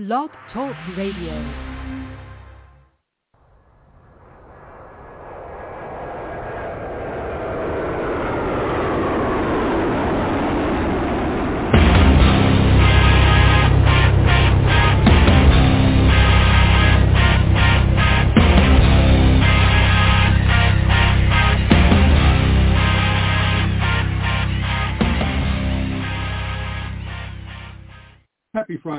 [0.00, 1.69] Blog Talk Radio.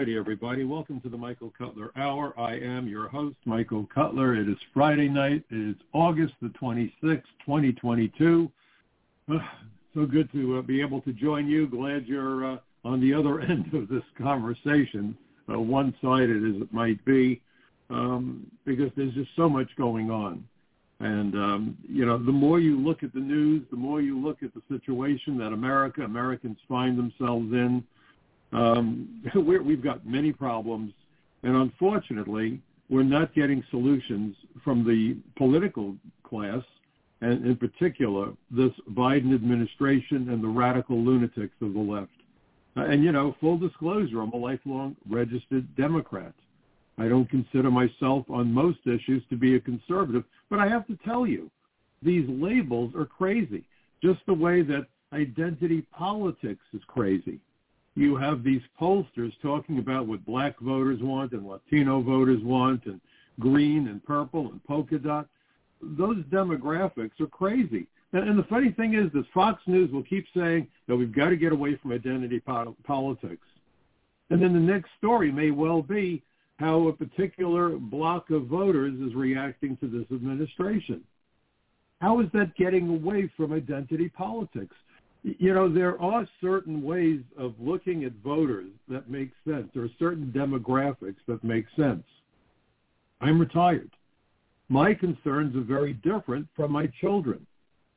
[0.02, 0.64] Everybody.
[0.64, 2.34] Welcome to the Michael Cutler Hour.
[2.36, 4.34] I am your host, Michael Cutler.
[4.34, 5.44] It is Friday night.
[5.52, 8.52] It is August the 26th, 2022.
[9.32, 9.38] Uh,
[9.94, 11.68] so good to uh, be able to join you.
[11.68, 15.16] Glad you're uh, on the other end of this conversation,
[15.54, 17.40] uh, one-sided as it might be,
[17.92, 20.44] um, because there's just so much going on.
[21.00, 24.42] And, um, you know, the more you look at the news, the more you look
[24.42, 27.84] at the situation that America, Americans find themselves in,
[28.52, 30.94] um, we've got many problems,
[31.44, 36.62] and unfortunately, we're not getting solutions from the political class,
[37.22, 42.12] and in particular, this Biden administration and the radical lunatics of the left.
[42.76, 46.34] Uh, and, you know, full disclosure, I'm a lifelong registered Democrat.
[46.98, 50.98] I don't consider myself on most issues to be a conservative, but I have to
[51.06, 51.50] tell you,
[52.04, 53.64] these labels are crazy,
[54.04, 57.40] just the way that identity politics is crazy
[57.96, 63.02] you have these pollsters talking about what black voters want and Latino voters want and
[63.40, 65.28] green and purple and polka dot.
[65.82, 67.88] Those demographics are crazy.
[68.14, 71.30] And, and the funny thing is that Fox News will keep saying that we've got
[71.30, 73.46] to get away from identity po- politics.
[74.30, 76.24] And then the next story may well be
[76.58, 81.02] how a particular block of voters is reacting to this administration.
[82.00, 84.76] How is that getting away from identity politics?
[85.24, 89.70] You know, there are certain ways of looking at voters that make sense.
[89.74, 92.04] There are certain demographics that make sense.
[93.22, 93.92] I'm retired.
[94.70, 97.46] My concerns are very different from my children.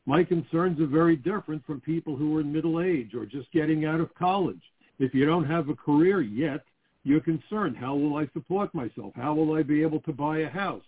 [0.07, 3.87] My concerns are very different from people who are in middle age or just getting
[3.87, 4.61] out of college.
[4.99, 6.65] If you don't have a career yet,
[7.05, 7.77] you're concerned.
[7.77, 9.13] How will I support myself?
[9.17, 10.83] How will I be able to buy a house?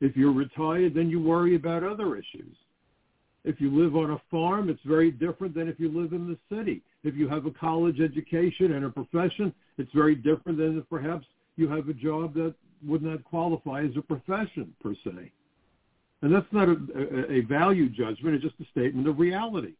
[0.00, 2.56] If you're retired, then you worry about other issues.
[3.46, 6.36] If you live on a farm, it's very different than if you live in the
[6.54, 6.82] city.
[7.04, 11.24] If you have a college education and a profession, it's very different than if perhaps
[11.54, 12.54] you have a job that
[12.84, 15.30] would not qualify as a profession per se.
[16.22, 19.74] And that's not a, a, value judgment; it's just a statement of reality.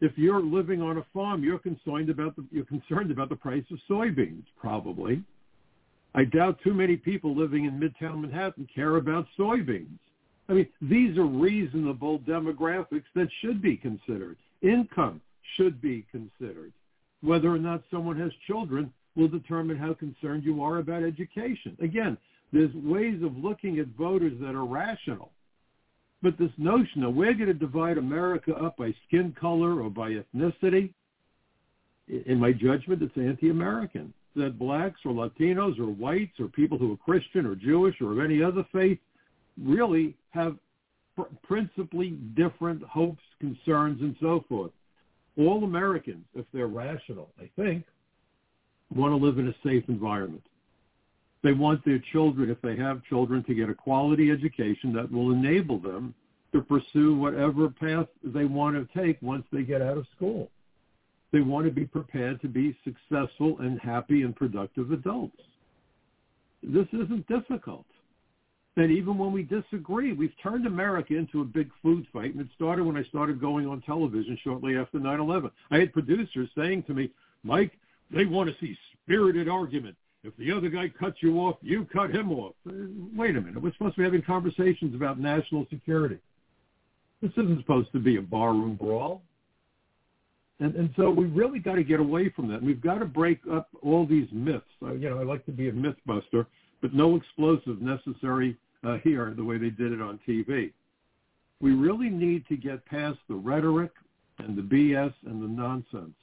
[0.00, 3.64] If you're living on a farm, you're concerned about the you're concerned about the price
[3.72, 5.24] of soybeans, probably.
[6.14, 9.98] I doubt too many people living in Midtown Manhattan care about soybeans.
[10.48, 14.36] I mean, these are reasonable demographics that should be considered.
[14.62, 15.20] Income
[15.56, 16.72] should be considered.
[17.20, 21.76] Whether or not someone has children will determine how concerned you are about education.
[21.80, 22.16] Again,
[22.52, 25.32] there's ways of looking at voters that are rational.
[26.22, 30.12] But this notion that we're going to divide America up by skin color or by
[30.12, 30.92] ethnicity,
[32.08, 34.14] in my judgment, it's anti-American.
[34.34, 38.20] That blacks or Latinos or whites or people who are Christian or Jewish or of
[38.20, 38.98] any other faith
[39.62, 40.56] really have
[41.16, 44.70] pr- principally different hopes, concerns, and so forth.
[45.38, 47.84] All Americans, if they're rational, I think,
[48.94, 50.42] want to live in a safe environment.
[51.42, 55.32] They want their children, if they have children, to get a quality education that will
[55.32, 56.14] enable them
[56.52, 60.50] to pursue whatever path they want to take once they get out of school.
[61.32, 65.36] They want to be prepared to be successful and happy and productive adults.
[66.62, 67.84] This isn't difficult
[68.78, 72.32] that even when we disagree, we've turned America into a big food fight.
[72.32, 75.50] And it started when I started going on television shortly after 9-11.
[75.72, 77.10] I had producers saying to me,
[77.42, 77.72] Mike,
[78.14, 79.96] they want to see spirited argument.
[80.22, 82.54] If the other guy cuts you off, you cut him off.
[82.68, 82.72] Uh,
[83.16, 83.60] wait a minute.
[83.60, 86.18] We're supposed to be having conversations about national security.
[87.20, 89.22] This isn't supposed to be a barroom brawl.
[90.60, 92.62] And, and so we really got to get away from that.
[92.62, 94.62] We've got to break up all these myths.
[94.80, 96.46] Uh, you know, I like to be a myth buster,
[96.80, 100.72] but no explosive necessary uh, here the way they did it on TV.
[101.60, 103.90] We really need to get past the rhetoric
[104.38, 106.14] and the BS and the nonsense.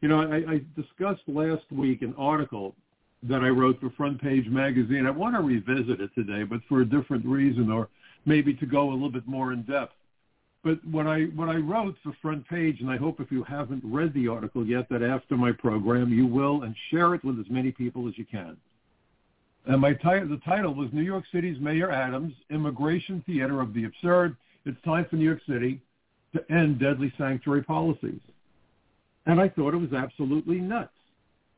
[0.00, 2.74] You know, I, I discussed last week an article
[3.22, 5.06] that I wrote for Front Page Magazine.
[5.06, 7.88] I want to revisit it today, but for a different reason, or
[8.26, 9.94] maybe to go a little bit more in depth.
[10.64, 13.82] But what I what I wrote for Front Page, and I hope if you haven't
[13.84, 17.46] read the article yet, that after my program you will, and share it with as
[17.48, 18.56] many people as you can.
[19.66, 23.84] And my title, the title was New York City's Mayor Adams, Immigration Theater of the
[23.84, 24.36] Absurd.
[24.64, 25.80] It's time for New York City
[26.34, 28.20] to end deadly sanctuary policies.
[29.26, 30.92] And I thought it was absolutely nuts.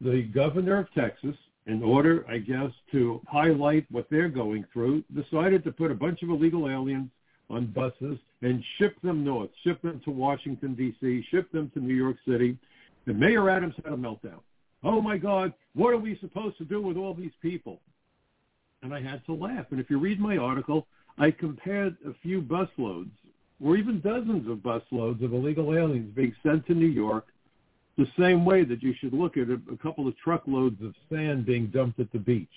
[0.00, 1.36] The governor of Texas
[1.66, 6.22] in order, I guess, to highlight what they're going through, decided to put a bunch
[6.22, 7.08] of illegal aliens
[7.48, 11.94] on buses and ship them north, ship them to Washington, D.C., ship them to New
[11.94, 12.58] York City.
[13.06, 14.40] And Mayor Adams had a meltdown.
[14.82, 17.80] Oh, my God, what are we supposed to do with all these people?
[18.84, 19.66] And I had to laugh.
[19.70, 20.86] And if you read my article,
[21.18, 23.10] I compared a few busloads
[23.64, 27.26] or even dozens of busloads of illegal aliens being sent to New York
[27.96, 31.46] the same way that you should look at a, a couple of truckloads of sand
[31.46, 32.48] being dumped at the beach.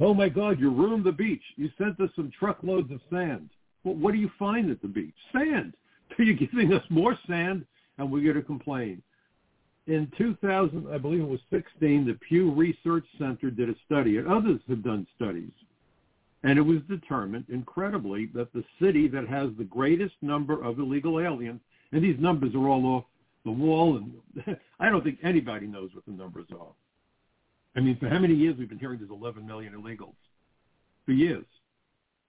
[0.00, 1.42] Oh my God, you ruined the beach.
[1.56, 3.50] You sent us some truckloads of sand.
[3.84, 5.14] Well, what do you find at the beach?
[5.32, 5.74] Sand.
[6.18, 7.66] Are you giving us more sand?
[7.98, 9.02] And we're going to complain.
[9.88, 14.28] In 2000, I believe it was 16, the Pew Research Center did a study, and
[14.28, 15.50] others have done studies.
[16.42, 21.18] And it was determined, incredibly, that the city that has the greatest number of illegal
[21.18, 21.60] aliens,
[21.92, 23.04] and these numbers are all off
[23.46, 26.74] the wall, and I don't think anybody knows what the numbers are.
[27.74, 30.16] I mean, for how many years we've been hearing there's 11 million illegals?
[31.06, 31.46] For years.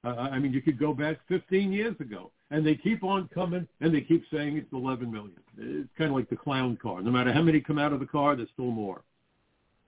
[0.03, 3.67] Uh, I mean, you could go back 15 years ago, and they keep on coming,
[3.81, 5.35] and they keep saying it's 11 million.
[5.57, 7.01] It's kind of like the clown car.
[7.01, 9.01] No matter how many come out of the car, there's still more.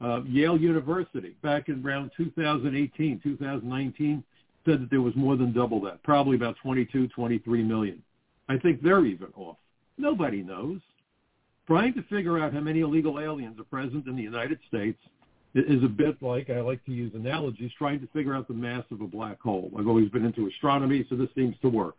[0.02, 4.24] Uh, Yale University, back in around 2018, 2019,
[4.66, 8.02] said that there was more than double that, probably about 22, 23 million.
[8.50, 9.58] I think they're even off.
[9.98, 10.80] Nobody knows.
[11.68, 14.98] Trying to figure out how many illegal aliens are present in the United States
[15.54, 18.86] is a bit like, I like to use analogies, trying to figure out the mass
[18.92, 19.72] of a black hole.
[19.78, 21.98] I've always been into astronomy, so this seems to work.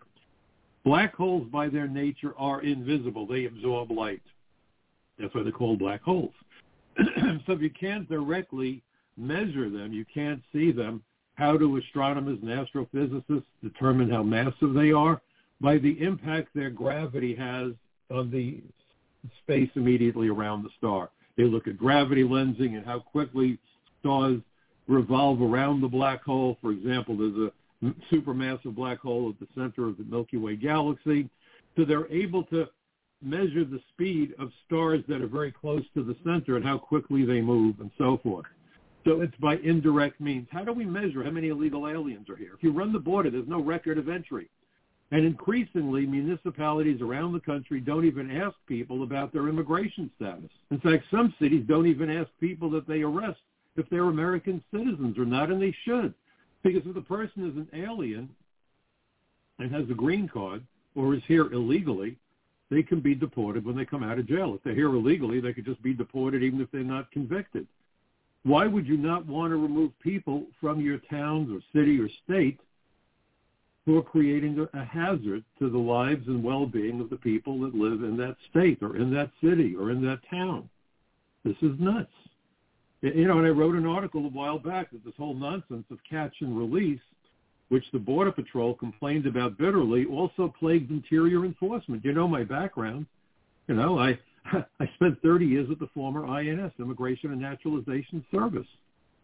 [0.84, 3.26] Black holes by their nature are invisible.
[3.26, 4.22] They absorb light.
[5.19, 6.32] That's why they're called black holes.
[7.46, 8.82] so if you can't directly
[9.16, 11.02] measure them, you can't see them,
[11.34, 15.20] how do astronomers and astrophysicists determine how massive they are?
[15.60, 17.72] By the impact their gravity has
[18.10, 18.60] on the
[19.43, 21.10] space immediately around the star.
[21.37, 23.58] They look at gravity lensing and how quickly
[24.00, 24.40] stars
[24.87, 26.58] revolve around the black hole.
[26.61, 27.52] For example, there's a
[28.14, 31.29] supermassive black hole at the center of the Milky Way galaxy.
[31.76, 32.67] So they're able to
[33.23, 37.25] measure the speed of stars that are very close to the center and how quickly
[37.25, 38.46] they move and so forth.
[39.05, 40.46] So it's by indirect means.
[40.50, 42.52] How do we measure how many illegal aliens are here?
[42.56, 44.49] If you run the border, there's no record of entry.
[45.12, 50.50] And increasingly, municipalities around the country don't even ask people about their immigration status.
[50.70, 53.38] In fact, some cities don't even ask people that they arrest
[53.76, 56.14] if they're American citizens or not, and they should.
[56.62, 58.30] Because if the person is an alien
[59.58, 60.64] and has a green card
[60.94, 62.16] or is here illegally,
[62.70, 64.54] they can be deported when they come out of jail.
[64.54, 67.66] If they're here illegally, they could just be deported even if they're not convicted.
[68.44, 72.58] Why would you not want to remove people from your towns or city or state
[73.84, 78.02] who are creating a hazard to the lives and well-being of the people that live
[78.02, 80.69] in that state or in that city or in that town.
[81.44, 82.12] This is nuts.
[83.00, 85.99] You know, and I wrote an article a while back that this whole nonsense of
[86.08, 87.00] catch and release,
[87.69, 92.05] which the Border Patrol complained about bitterly, also plagued interior enforcement.
[92.05, 93.06] You know my background.
[93.67, 94.19] You know, I
[94.81, 98.67] I spent 30 years at the former INS, Immigration and Naturalization Service.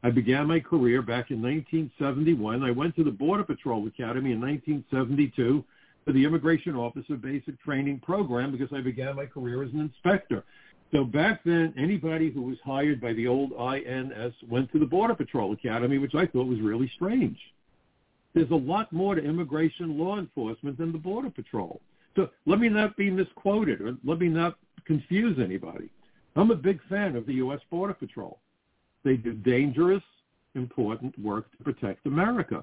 [0.02, 2.62] I began my career back in 1971.
[2.62, 5.64] I went to the Border Patrol Academy in 1972
[6.04, 10.44] for the Immigration Officer Basic Training Program because I began my career as an inspector.
[10.92, 15.14] So back then, anybody who was hired by the old INS went to the Border
[15.14, 17.38] Patrol Academy, which I thought was really strange.
[18.34, 21.80] There's a lot more to immigration law enforcement than the Border Patrol.
[22.14, 25.90] So let me not be misquoted or let me not confuse anybody.
[26.36, 27.60] I'm a big fan of the U.S.
[27.70, 28.38] Border Patrol.
[29.08, 30.02] They do dangerous,
[30.54, 32.62] important work to protect America.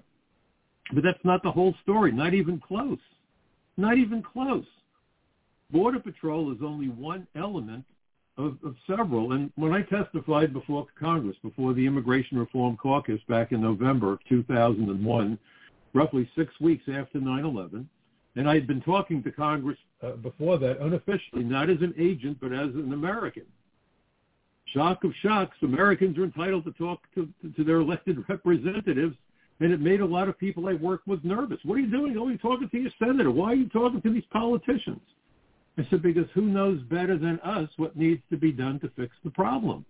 [0.94, 3.00] But that's not the whole story, not even close.
[3.78, 4.68] Not even close.
[5.72, 7.84] Border Patrol is only one element
[8.38, 9.32] of, of, several.
[9.32, 14.20] And when I testified before Congress, before the Immigration Reform Caucus back in November of
[14.30, 15.40] 2001,
[15.96, 17.88] roughly six weeks after 9-11,
[18.36, 22.38] and I had been talking to Congress uh, before that unofficially, not as an agent,
[22.40, 23.46] but as an American
[24.67, 29.15] shock of shocks, Americans are entitled to talk to, to their elected representatives,
[29.60, 31.60] and it made a lot of people I worked with nervous.
[31.63, 32.17] What are you doing?
[32.17, 33.31] Oh, you're talking to your senator.
[33.31, 35.01] Why are you talking to these politicians?
[35.77, 39.15] I said, because who knows better than us what needs to be done to fix
[39.24, 39.86] the problem?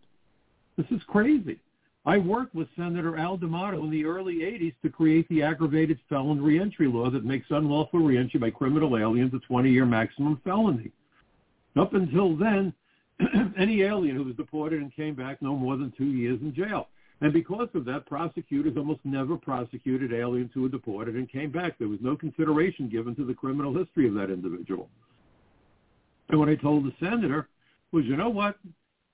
[0.78, 1.60] This is crazy.
[2.08, 6.42] I worked with Senator Al D'Amato in the early 80s to create the aggravated felon
[6.42, 10.92] reentry law that makes unlawful reentry by criminal aliens a 20-year maximum felony.
[11.76, 12.74] Up until then,
[13.58, 16.88] any alien who was deported and came back no more than two years in jail.
[17.22, 21.78] And because of that, prosecutors almost never prosecuted aliens who were deported and came back.
[21.78, 24.90] There was no consideration given to the criminal history of that individual.
[26.30, 27.48] And what I told the senator
[27.92, 28.58] was, you know what?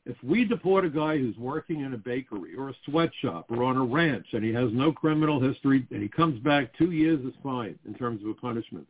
[0.05, 3.77] If we deport a guy who's working in a bakery or a sweatshop or on
[3.77, 7.33] a ranch and he has no criminal history and he comes back, two years is
[7.43, 8.87] fine in terms of a punishment.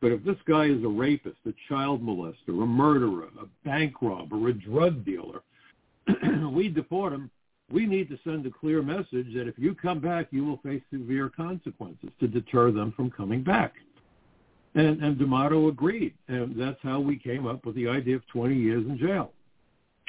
[0.00, 4.48] But if this guy is a rapist, a child molester, a murderer, a bank robber,
[4.48, 5.42] a drug dealer,
[6.52, 7.30] we deport him.
[7.70, 10.82] We need to send a clear message that if you come back, you will face
[10.90, 13.74] severe consequences to deter them from coming back.
[14.74, 16.14] And, and D'Amato agreed.
[16.28, 19.32] And that's how we came up with the idea of 20 years in jail.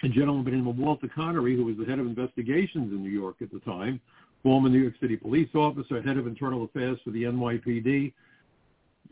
[0.04, 3.04] A gentleman by the name of Walter Connery, who was the head of investigations in
[3.04, 4.00] New York at the time,
[4.42, 8.12] former New York City police officer, head of internal affairs for the NYPD,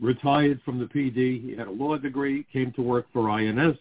[0.00, 1.42] retired from the PD.
[1.42, 3.76] He had a law degree, came to work for INS,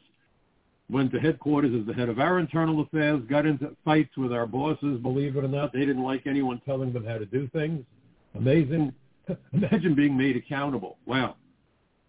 [0.89, 4.45] went to headquarters as the head of our internal affairs, got into fights with our
[4.45, 4.99] bosses.
[5.01, 7.83] Believe it or not, they didn't like anyone telling them how to do things.
[8.35, 8.93] Amazing.
[9.53, 10.97] Imagine being made accountable.
[11.05, 11.35] Wow.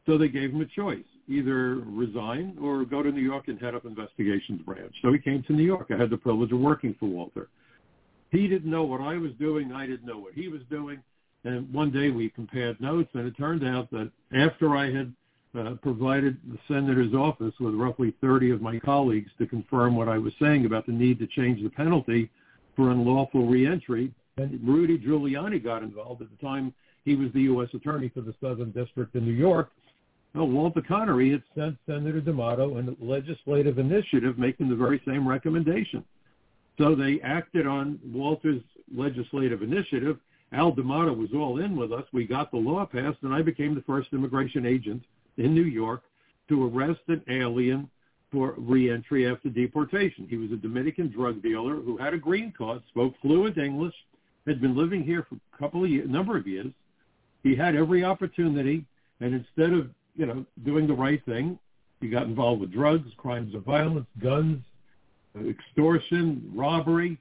[0.07, 3.75] So they gave him a choice, either resign or go to New York and head
[3.75, 4.95] up investigations branch.
[5.03, 5.89] So he came to New York.
[5.91, 7.49] I had the privilege of working for Walter.
[8.31, 9.73] He didn't know what I was doing.
[9.73, 11.03] I didn't know what he was doing.
[11.45, 15.15] And one day we compared notes, and it turned out that after I had
[15.59, 20.19] uh, provided the senator's office with roughly 30 of my colleagues to confirm what I
[20.19, 22.31] was saying about the need to change the penalty
[22.77, 26.23] for unlawful reentry, and Rudy Giuliani got involved.
[26.23, 26.73] At the time,
[27.05, 27.69] he was the U.S.
[27.75, 29.71] Attorney for the Southern District in New York.
[30.35, 36.05] Well, Walter Connery had sent Senator D'Amato a legislative initiative making the very same recommendation.
[36.79, 38.63] So they acted on Walter's
[38.95, 40.19] legislative initiative
[40.53, 42.05] Al D'Amato was all in with us.
[42.13, 45.03] We got the law passed, and I became the first immigration agent
[45.37, 46.03] in New York
[46.49, 47.89] to arrest an alien
[48.33, 50.27] for reentry after deportation.
[50.29, 53.95] He was a Dominican drug dealer who had a green card, spoke fluent English,
[54.47, 56.73] had been living here for a couple of years, number of years.
[57.43, 58.85] He had every opportunity,
[59.21, 61.59] and instead of you know doing the right thing,
[62.01, 64.63] he got involved with drugs, crimes of violence, guns,
[65.49, 67.19] extortion, robbery,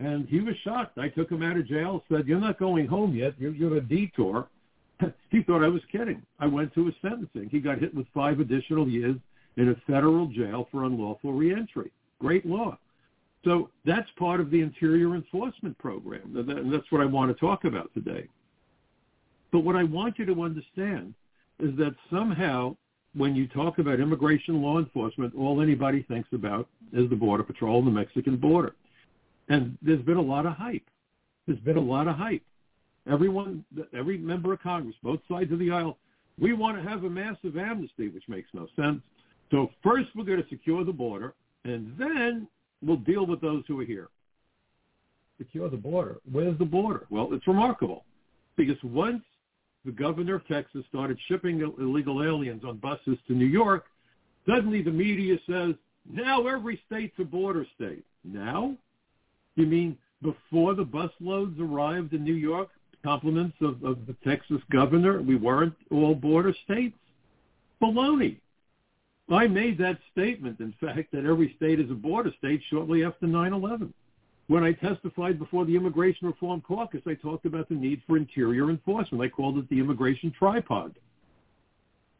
[0.00, 0.96] and he was shocked.
[0.98, 3.34] I took him out of jail, said, you're not going home yet.
[3.38, 4.48] You're, you're a detour.
[5.30, 6.22] he thought I was kidding.
[6.38, 7.50] I went to his sentencing.
[7.50, 9.16] He got hit with five additional years
[9.56, 11.90] in a federal jail for unlawful reentry.
[12.18, 12.78] Great law.
[13.44, 16.34] So that's part of the interior enforcement program.
[16.34, 18.26] And that's what I want to talk about today.
[19.52, 21.14] But what I want you to understand
[21.58, 22.74] is that somehow
[23.14, 27.78] when you talk about immigration law enforcement, all anybody thinks about is the Border Patrol
[27.78, 28.74] and the Mexican border.
[29.50, 30.88] And there's been a lot of hype.
[31.46, 32.42] There's been a lot of hype.
[33.10, 35.98] Everyone, every member of Congress, both sides of the aisle,
[36.38, 39.02] we want to have a massive amnesty, which makes no sense.
[39.50, 42.46] So first we're going to secure the border, and then
[42.80, 44.08] we'll deal with those who are here.
[45.38, 46.20] Secure the border.
[46.30, 47.06] Where's the border?
[47.10, 48.04] Well, it's remarkable
[48.56, 49.22] because once
[49.84, 53.86] the governor of Texas started shipping illegal aliens on buses to New York,
[54.46, 55.74] suddenly the media says,
[56.08, 58.04] now every state's a border state.
[58.22, 58.76] Now?
[59.56, 62.68] You mean before the busloads arrived in New York,
[63.02, 66.96] compliments of, of the Texas governor, we weren't all border states?
[67.82, 68.36] Baloney.
[69.30, 73.26] I made that statement, in fact, that every state is a border state shortly after
[73.26, 73.92] 9-11.
[74.48, 78.68] When I testified before the Immigration Reform Caucus, I talked about the need for interior
[78.68, 79.22] enforcement.
[79.22, 80.96] I called it the immigration tripod.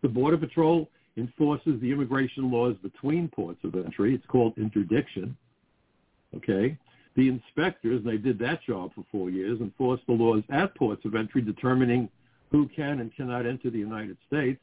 [0.02, 4.14] The Border Patrol enforces the immigration laws between ports of entry.
[4.14, 5.36] It's called interdiction.
[6.36, 6.78] Okay?
[7.16, 11.14] The inspectors, they did that job for four years, enforced the laws at ports of
[11.14, 12.08] entry determining
[12.50, 14.60] who can and cannot enter the United States.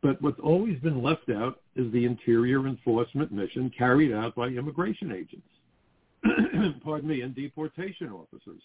[0.00, 5.10] But what's always been left out is the interior enforcement mission carried out by immigration
[5.12, 8.62] agents, pardon me, and deportation officers.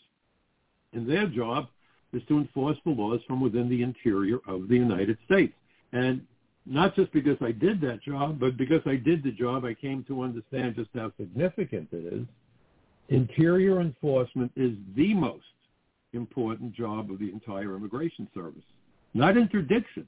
[0.94, 1.68] And their job
[2.14, 5.54] is to enforce the laws from within the interior of the United States.
[5.92, 6.22] And
[6.68, 10.04] not just because I did that job, but because I did the job, I came
[10.08, 12.28] to understand just how significant it is
[13.10, 15.44] Interior enforcement is the most
[16.14, 18.64] important job of the entire immigration service.
[19.14, 20.08] Not interdiction,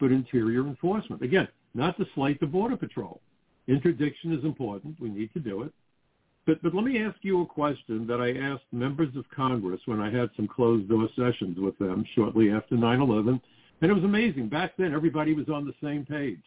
[0.00, 1.22] but interior enforcement.
[1.22, 3.20] Again, not to slight the Border Patrol.
[3.68, 4.98] Interdiction is important.
[5.00, 5.72] We need to do it.
[6.44, 10.00] But, but let me ask you a question that I asked members of Congress when
[10.00, 13.40] I had some closed-door sessions with them shortly after 9-11.
[13.80, 14.48] And it was amazing.
[14.48, 16.42] Back then, everybody was on the same page.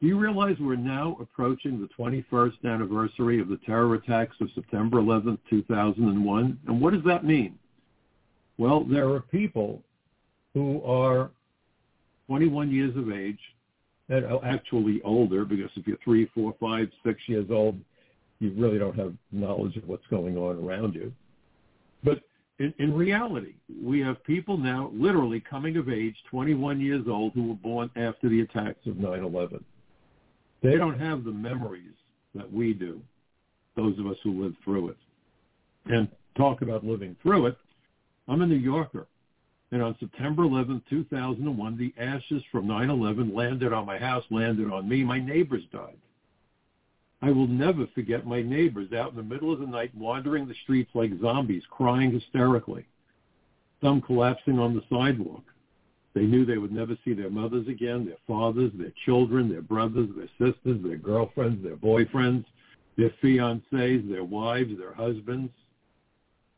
[0.00, 4.98] Do you realize we're now approaching the 21st anniversary of the terror attacks of September
[4.98, 6.58] 11, 2001?
[6.66, 7.58] And what does that mean?
[8.58, 9.82] Well, there are people
[10.52, 11.30] who are
[12.26, 13.38] 21 years of age,
[14.10, 17.78] and uh, actually older, because if you're three, four, five, six years old,
[18.38, 21.10] you really don't have knowledge of what's going on around you.
[22.04, 22.20] But
[22.58, 27.48] in, in reality, we have people now literally coming of age, 21 years old, who
[27.48, 29.62] were born after the attacks of 9-11.
[30.66, 31.94] They don't have the memories
[32.34, 33.00] that we do,
[33.76, 34.96] those of us who live through it.
[35.86, 37.56] And talk about living through it.
[38.26, 39.06] I'm a New Yorker.
[39.70, 44.88] And on September 11, 2001, the ashes from 9-11 landed on my house, landed on
[44.88, 45.04] me.
[45.04, 45.98] My neighbors died.
[47.22, 50.54] I will never forget my neighbors out in the middle of the night wandering the
[50.64, 52.84] streets like zombies, crying hysterically,
[53.80, 55.44] some collapsing on the sidewalk.
[56.16, 60.08] They knew they would never see their mothers again, their fathers, their children, their brothers,
[60.16, 62.46] their sisters, their girlfriends, their boyfriends,
[62.96, 65.52] their fiancés, their wives, their husbands,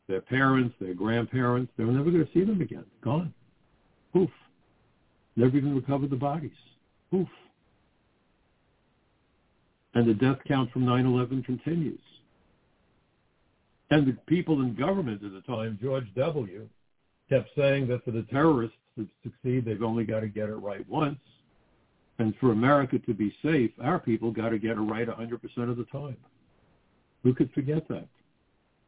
[0.07, 1.73] their parents, their grandparents.
[1.77, 2.85] They were never going to see them again.
[3.03, 3.33] Gone.
[4.13, 4.29] Poof.
[5.35, 6.51] Never even recovered the bodies.
[7.11, 7.27] Poof.
[9.93, 11.99] And the death count from 9-11 continues.
[13.91, 16.65] And the people in government at the time, George W.,
[17.29, 18.77] kept saying that for the terrorists
[19.07, 21.19] to succeed, they've only got to get it right once.
[22.19, 25.77] And for America to be safe, our people got to get it right 100% of
[25.77, 26.17] the time.
[27.23, 28.07] Who could forget that?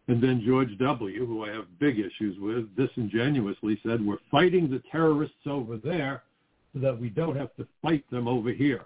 [0.08, 4.82] And then George W., who I have big issues with, disingenuously said, we're fighting the
[4.92, 6.24] terrorists over there
[6.74, 8.86] so that we don't have to fight them over here.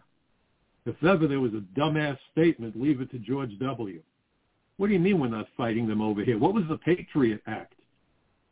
[0.86, 4.01] If ever there was a dumbass statement, leave it to George W.
[4.77, 6.38] What do you mean we're not fighting them over here?
[6.38, 7.75] What was the Patriot Act?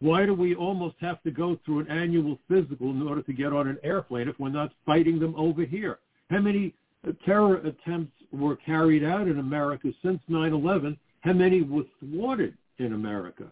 [0.03, 3.53] Why do we almost have to go through an annual physical in order to get
[3.53, 5.99] on an airplane if we're not fighting them over here?
[6.29, 6.73] How many
[7.07, 10.97] uh, terror attempts were carried out in America since 9-11?
[11.21, 13.45] How many were thwarted in America?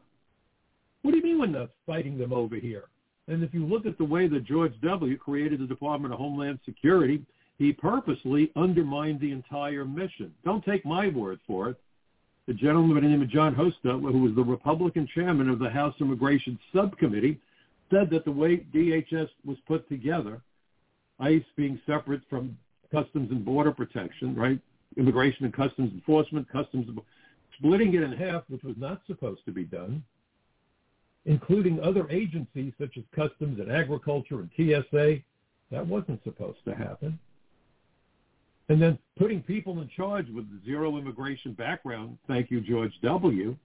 [1.04, 2.90] What do you mean we're not fighting them over here?
[3.30, 5.18] And if you look at the way that George W.
[5.18, 7.22] created the Department of Homeland Security,
[7.60, 10.34] he purposely undermined the entire mission.
[10.44, 11.78] Don't take my word for it.
[12.52, 15.70] The gentleman by the name of John Hostettler, who was the Republican chairman of the
[15.70, 17.40] House Immigration Subcommittee,
[17.90, 20.42] said that the way DHS was put together,
[21.22, 22.58] ICE being separate from
[22.92, 24.60] Customs and Border Protection, right?
[24.98, 26.90] Immigration and Customs Enforcement, Customs,
[27.58, 30.04] splitting it in half, which was not supposed to be done,
[31.24, 35.20] including other agencies such as Customs and Agriculture and TSA,
[35.72, 37.18] that wasn't supposed to happen.
[38.72, 43.58] And then putting people in charge with zero immigration background, thank you, George W.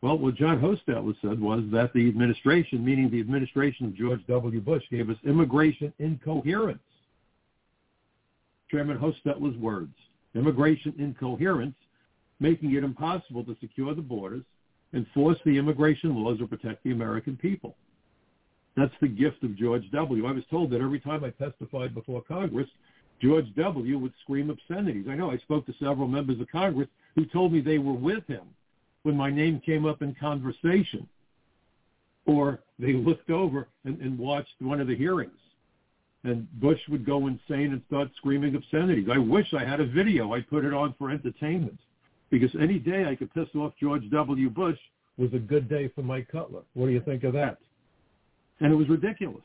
[0.00, 4.60] Well, what John Hostettler said was that the administration, meaning the administration of George W.
[4.60, 6.82] Bush, gave us immigration incoherence.
[8.68, 9.94] Chairman Hostettler's words,
[10.34, 11.76] immigration incoherence,
[12.40, 14.42] making it impossible to secure the borders,
[14.92, 17.76] enforce the immigration laws, or protect the American people.
[18.76, 20.26] That's the gift of George W.
[20.26, 22.66] I was told that every time I testified before Congress,
[23.22, 23.98] George W.
[23.98, 25.06] would scream obscenities.
[25.08, 28.26] I know I spoke to several members of Congress who told me they were with
[28.26, 28.42] him
[29.04, 31.08] when my name came up in conversation.
[32.26, 35.38] Or they looked over and, and watched one of the hearings.
[36.24, 39.08] And Bush would go insane and start screaming obscenities.
[39.12, 40.34] I wish I had a video.
[40.34, 41.78] I'd put it on for entertainment.
[42.30, 44.50] Because any day I could piss off George W.
[44.50, 44.78] Bush
[45.16, 46.62] was a good day for Mike Cutler.
[46.74, 47.58] What do you think of that?
[48.60, 49.44] And it was ridiculous.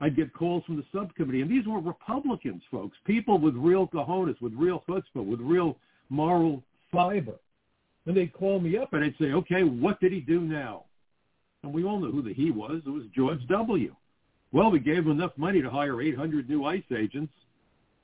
[0.00, 4.40] I'd get calls from the subcommittee, and these were Republicans, folks, people with real cojones,
[4.40, 5.76] with real chutzpah, with real
[6.10, 7.36] moral fiber.
[8.06, 10.84] And they'd call me up, and I'd say, okay, what did he do now?
[11.62, 12.82] And we all knew who the he was.
[12.84, 13.94] It was George W.
[14.52, 17.32] Well, we gave him enough money to hire 800 new ICE agents,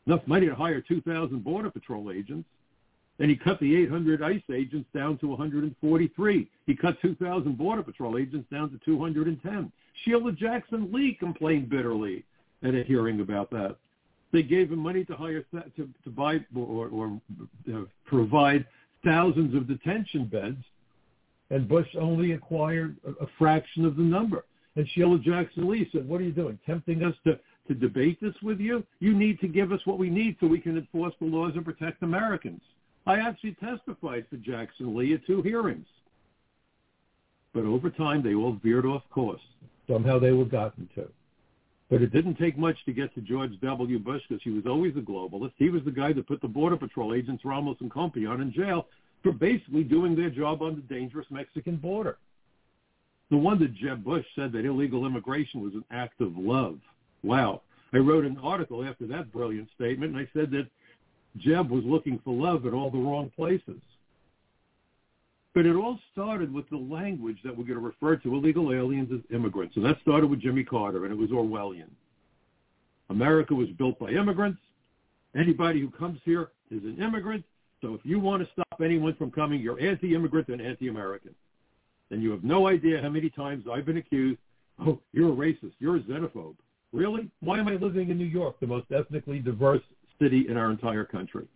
[0.06, 2.48] enough money to hire 2,000 Border Patrol agents,
[3.20, 6.50] and he cut the 800 ICE agents down to 143.
[6.66, 9.70] He cut 2,000 Border Patrol agents down to 210.
[10.04, 12.24] Sheila Jackson Lee complained bitterly
[12.62, 13.76] at a hearing about that.
[14.32, 17.20] They gave him money to hire to, to buy or, or
[17.72, 18.64] uh, provide
[19.04, 20.64] thousands of detention beds,
[21.50, 24.44] and Bush only acquired a, a fraction of the number.
[24.76, 26.58] And Sheila Jackson Lee said, "What are you doing?
[26.64, 28.84] Tempting us to to debate this with you?
[29.00, 31.64] You need to give us what we need so we can enforce the laws and
[31.64, 32.62] protect Americans."
[33.06, 35.86] I actually testified for Jackson Lee at two hearings.
[37.52, 39.40] But over time, they all veered off course.
[39.88, 41.08] Somehow they were gotten to.
[41.90, 43.98] But it didn't take much to get to George W.
[43.98, 45.54] Bush because he was always a globalist.
[45.56, 48.86] He was the guy that put the Border Patrol agents Ramos and Compean in jail
[49.24, 52.18] for basically doing their job on the dangerous Mexican border.
[53.30, 56.78] The one that Jeb Bush said that illegal immigration was an act of love.
[57.22, 57.62] Wow.
[57.92, 60.68] I wrote an article after that brilliant statement, and I said that
[61.38, 63.80] Jeb was looking for love at all the wrong places.
[65.54, 69.10] But it all started with the language that we're going to refer to illegal aliens
[69.12, 69.76] as immigrants.
[69.76, 71.90] And that started with Jimmy Carter, and it was Orwellian.
[73.08, 74.60] America was built by immigrants.
[75.36, 77.44] Anybody who comes here is an immigrant.
[77.80, 81.34] So if you want to stop anyone from coming, you're anti-immigrant and anti-American.
[82.10, 84.38] And you have no idea how many times I've been accused,
[84.86, 86.56] oh, you're a racist, you're a xenophobe.
[86.92, 87.30] Really?
[87.40, 89.82] Why am I living in New York, the most ethnically diverse
[90.20, 91.46] city in our entire country?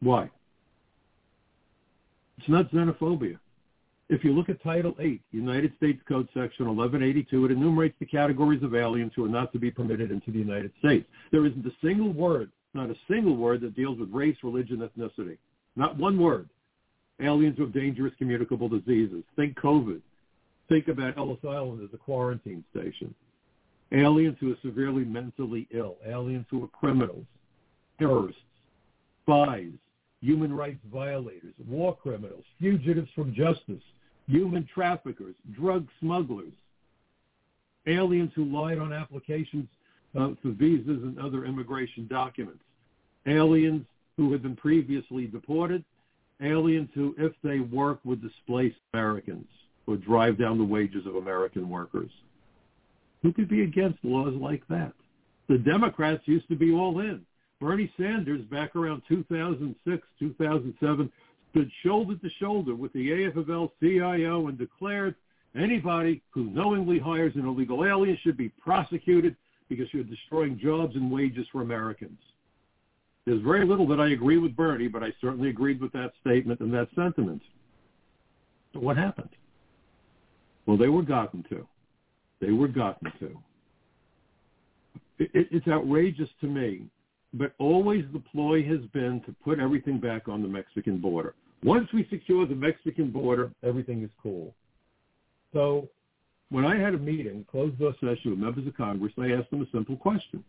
[0.00, 0.30] Why?
[2.38, 3.38] It's not xenophobia.
[4.08, 8.62] If you look at Title 8, United States Code Section 1182, it enumerates the categories
[8.62, 11.06] of aliens who are not to be permitted into the United States.
[11.32, 15.38] There isn't a single word, not a single word that deals with race, religion, ethnicity.
[15.74, 16.48] Not one word.
[17.20, 19.24] Aliens with dangerous communicable diseases.
[19.34, 20.00] Think COVID.
[20.68, 23.14] Think about Ellis Island as a quarantine station.
[23.92, 25.96] Aliens who are severely mentally ill.
[26.06, 27.24] Aliens who are criminals,
[27.98, 28.40] terrorists,
[29.22, 29.72] spies,
[30.20, 33.82] human rights violators, war criminals, fugitives from justice,
[34.28, 36.52] human traffickers, drug smugglers,
[37.86, 39.68] aliens who lied on applications
[40.18, 42.62] uh, for visas and other immigration documents,
[43.26, 43.84] aliens
[44.16, 45.84] who had been previously deported,
[46.42, 49.46] aliens who, if they work, would displace Americans
[49.86, 52.10] or drive down the wages of American workers.
[53.22, 54.92] Who could be against laws like that?
[55.48, 57.25] The Democrats used to be all in.
[57.60, 61.12] Bernie Sanders, back around 2006, 2007,
[61.50, 65.14] stood shoulder to shoulder with the AFL-CIO and declared
[65.54, 69.36] anybody who knowingly hires an illegal alien should be prosecuted
[69.68, 72.18] because you're destroying jobs and wages for Americans.
[73.24, 76.60] There's very little that I agree with Bernie, but I certainly agreed with that statement
[76.60, 77.42] and that sentiment.
[78.72, 79.30] But what happened?
[80.66, 81.66] Well, they were gotten to.
[82.40, 83.38] They were gotten to.
[85.18, 86.90] It, it, it's outrageous to me
[87.38, 91.34] but always the ploy has been to put everything back on the Mexican border.
[91.62, 94.54] Once we secure the Mexican border, everything is cool.
[95.52, 95.88] So
[96.50, 99.62] when I had a meeting, closed door session with members of Congress, I asked them
[99.62, 100.44] a simple question.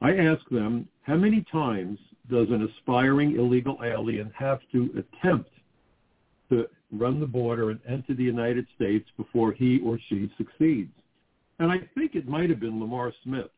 [0.00, 1.98] I asked them, how many times
[2.30, 5.50] does an aspiring illegal alien have to attempt
[6.50, 10.92] to run the border and enter the United States before he or she succeeds?
[11.58, 13.50] And I think it might have been Lamar Smith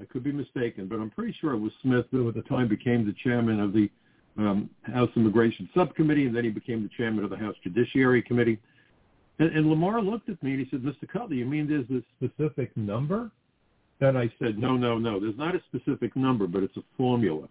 [0.00, 2.68] I could be mistaken, but I'm pretty sure it was Smith who at the time
[2.68, 3.88] became the chairman of the
[4.36, 8.58] um, House Immigration Subcommittee, and then he became the chairman of the House Judiciary Committee.
[9.38, 11.08] And, and Lamar looked at me and he said, Mr.
[11.10, 13.30] Cutler, you mean there's a specific number?
[14.00, 15.18] And I said, no, no, no.
[15.18, 17.48] There's not a specific number, but it's a formula.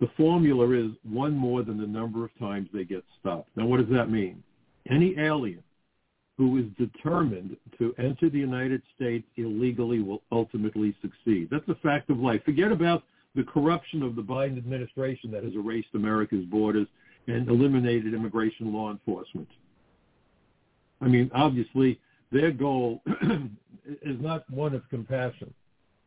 [0.00, 3.50] The formula is one more than the number of times they get stopped.
[3.54, 4.42] Now, what does that mean?
[4.90, 5.62] Any alien
[6.42, 11.46] who is determined to enter the United States illegally will ultimately succeed.
[11.52, 12.42] That's a fact of life.
[12.44, 13.04] Forget about
[13.36, 16.88] the corruption of the Biden administration that has erased America's borders
[17.28, 19.46] and eliminated immigration law enforcement.
[21.00, 22.00] I mean, obviously,
[22.32, 23.02] their goal
[23.86, 25.54] is not one of compassion.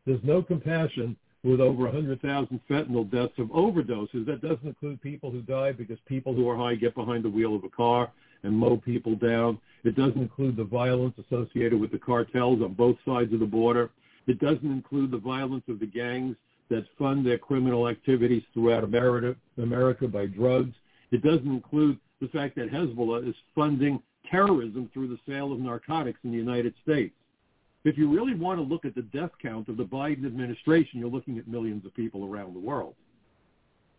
[0.04, 4.26] There's no compassion with over 100,000 fentanyl deaths of overdoses.
[4.26, 7.56] That doesn't include people who die because people who are high get behind the wheel
[7.56, 8.12] of a car
[8.46, 9.58] and mow people down.
[9.84, 13.90] It doesn't include the violence associated with the cartels on both sides of the border.
[14.26, 16.36] It doesn't include the violence of the gangs
[16.70, 20.74] that fund their criminal activities throughout America, by drugs.
[21.12, 26.18] It doesn't include the fact that Hezbollah is funding terrorism through the sale of narcotics
[26.24, 27.14] in the United States.
[27.84, 31.08] If you really want to look at the death count of the Biden administration, you're
[31.08, 32.94] looking at millions of people around the world.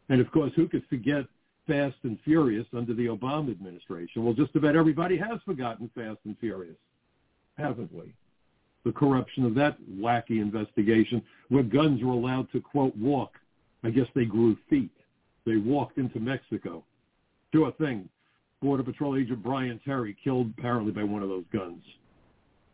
[0.10, 1.26] And of course, who could forget
[1.68, 4.24] Fast and Furious under the Obama administration?
[4.24, 6.78] Well, just about everybody has forgotten Fast and Furious,
[7.58, 8.14] haven't we?
[8.86, 13.34] The corruption of that wacky investigation where guns were allowed to, quote, walk.
[13.84, 14.92] I guess they grew feet.
[15.46, 16.84] They walked into Mexico.
[17.54, 18.10] Sure thing.
[18.62, 21.84] Border Patrol agent Brian Terry killed apparently by one of those guns.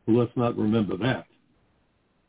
[0.05, 1.25] Well, let's not remember that.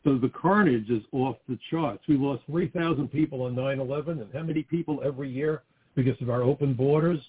[0.03, 2.03] So the carnage is off the charts.
[2.09, 5.63] We lost 3,000 people on 9-11, and how many people every year
[5.95, 7.21] because of our open borders?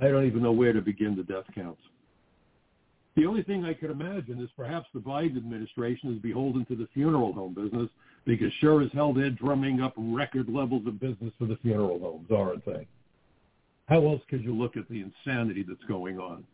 [0.00, 1.80] I don't even know where to begin the death counts.
[3.16, 6.86] The only thing I could imagine is perhaps the Biden administration is beholden to the
[6.92, 7.88] funeral home business
[8.26, 12.28] because sure as hell they're drumming up record levels of business for the funeral homes,
[12.30, 12.86] aren't they?
[13.86, 16.44] How else could you look at the insanity that's going on?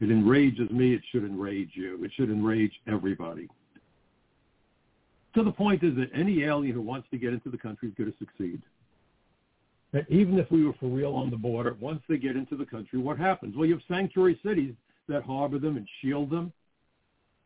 [0.00, 0.94] It enrages me.
[0.94, 2.04] It should enrage you.
[2.04, 3.48] It should enrage everybody.
[5.34, 7.94] So the point is that any alien who wants to get into the country is
[7.94, 8.62] going to succeed.
[9.92, 12.64] And even if we were for real on the border, once they get into the
[12.64, 13.56] country, what happens?
[13.56, 14.74] Well, you have sanctuary cities
[15.08, 16.52] that harbor them and shield them,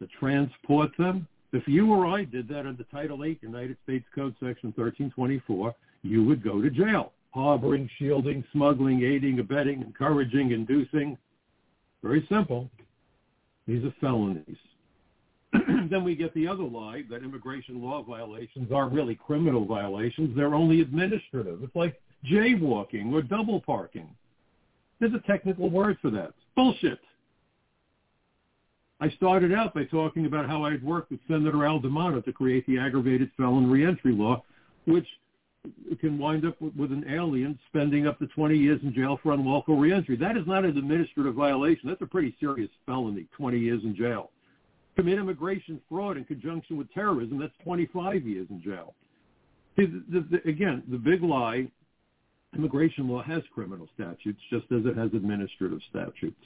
[0.01, 1.27] that transport them.
[1.53, 6.25] If you or I did that under Title VIII, United States Code Section 1324, you
[6.25, 7.13] would go to jail.
[7.33, 11.19] Harboring, shielding, smuggling, aiding, abetting, encouraging, inducing,
[12.05, 12.71] very simple.
[13.67, 14.59] These are felonies.
[15.89, 20.37] then we get the other lie that immigration law violations aren't really criminal violations.
[20.37, 21.63] They're only administrative.
[21.63, 24.09] It's like jaywalking or double parking.
[25.01, 26.33] There's a technical word for that.
[26.57, 26.99] Bullshit.
[29.01, 32.67] I started out by talking about how I'd worked with Senator Al D'Amato to create
[32.67, 34.43] the aggravated felon reentry law,
[34.87, 35.07] which
[36.01, 39.33] can wind up with, with an alien spending up to 20 years in jail for
[39.33, 40.17] unlawful reentry.
[40.17, 41.89] That is not an administrative violation.
[41.89, 44.31] That's a pretty serious felony, 20 years in jail.
[44.97, 48.95] Commit immigration fraud in conjunction with terrorism, that's 25 years in jail.
[49.77, 51.69] See, the, the, again, the big lie,
[52.57, 56.45] immigration law has criminal statutes just as it has administrative statutes.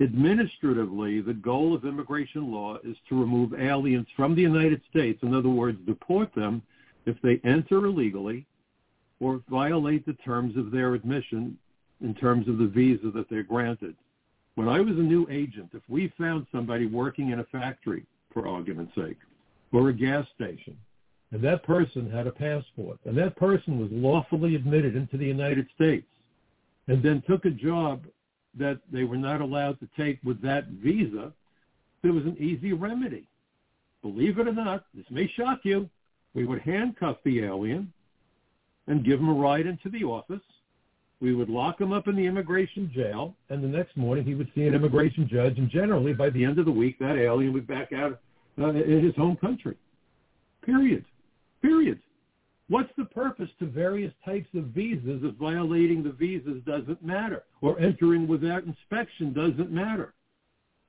[0.00, 5.22] Administratively, the goal of immigration law is to remove aliens from the United States.
[5.22, 6.62] In other words, deport them
[7.06, 8.46] if they enter illegally
[9.20, 11.58] or violate the terms of their admission
[12.00, 13.94] in terms of the visa that they're granted.
[14.54, 18.48] When I was a new agent, if we found somebody working in a factory, for
[18.48, 19.18] argument's sake,
[19.72, 20.76] or a gas station,
[21.32, 25.66] and that person had a passport, and that person was lawfully admitted into the United
[25.74, 26.06] States,
[26.88, 28.04] and then took a job
[28.58, 31.32] that they were not allowed to take with that visa,
[32.02, 33.26] there was an easy remedy.
[34.02, 35.88] Believe it or not, this may shock you,
[36.34, 37.92] we would handcuff the alien
[38.86, 40.40] and give him a ride into the office.
[41.20, 44.50] We would lock him up in the immigration jail, and the next morning he would
[44.54, 47.66] see an immigration judge, and generally by the end of the week, that alien would
[47.66, 48.18] back out
[48.58, 49.76] uh, in his home country.
[50.64, 51.04] Period.
[51.62, 52.00] Period.
[52.68, 57.80] What's the purpose to various types of visas if violating the visas doesn't matter or
[57.80, 60.14] entering without inspection doesn't matter?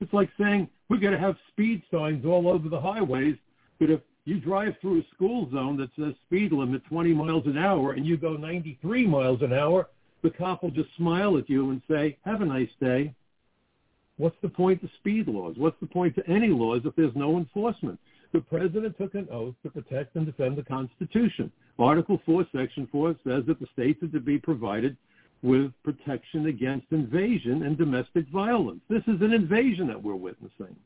[0.00, 3.36] It's like saying we're going to have speed signs all over the highways,
[3.80, 7.58] but if you drive through a school zone that says speed limit 20 miles an
[7.58, 9.88] hour and you go 93 miles an hour,
[10.22, 13.12] the cop will just smile at you and say, have a nice day.
[14.18, 15.56] What's the point to speed laws?
[15.56, 17.98] What's the point to any laws if there's no enforcement?
[18.32, 21.52] The president took an oath to protect and defend the Constitution.
[21.78, 24.96] Article 4, Section 4 says that the states are to be provided
[25.42, 28.80] with protection against invasion and domestic violence.
[28.88, 30.76] This is an invasion that we're witnessing.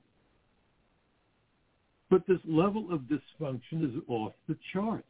[2.11, 5.05] But this level of dysfunction is off the charts.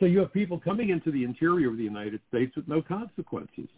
[0.00, 3.68] So you have people coming into the interior of the United States with no consequences.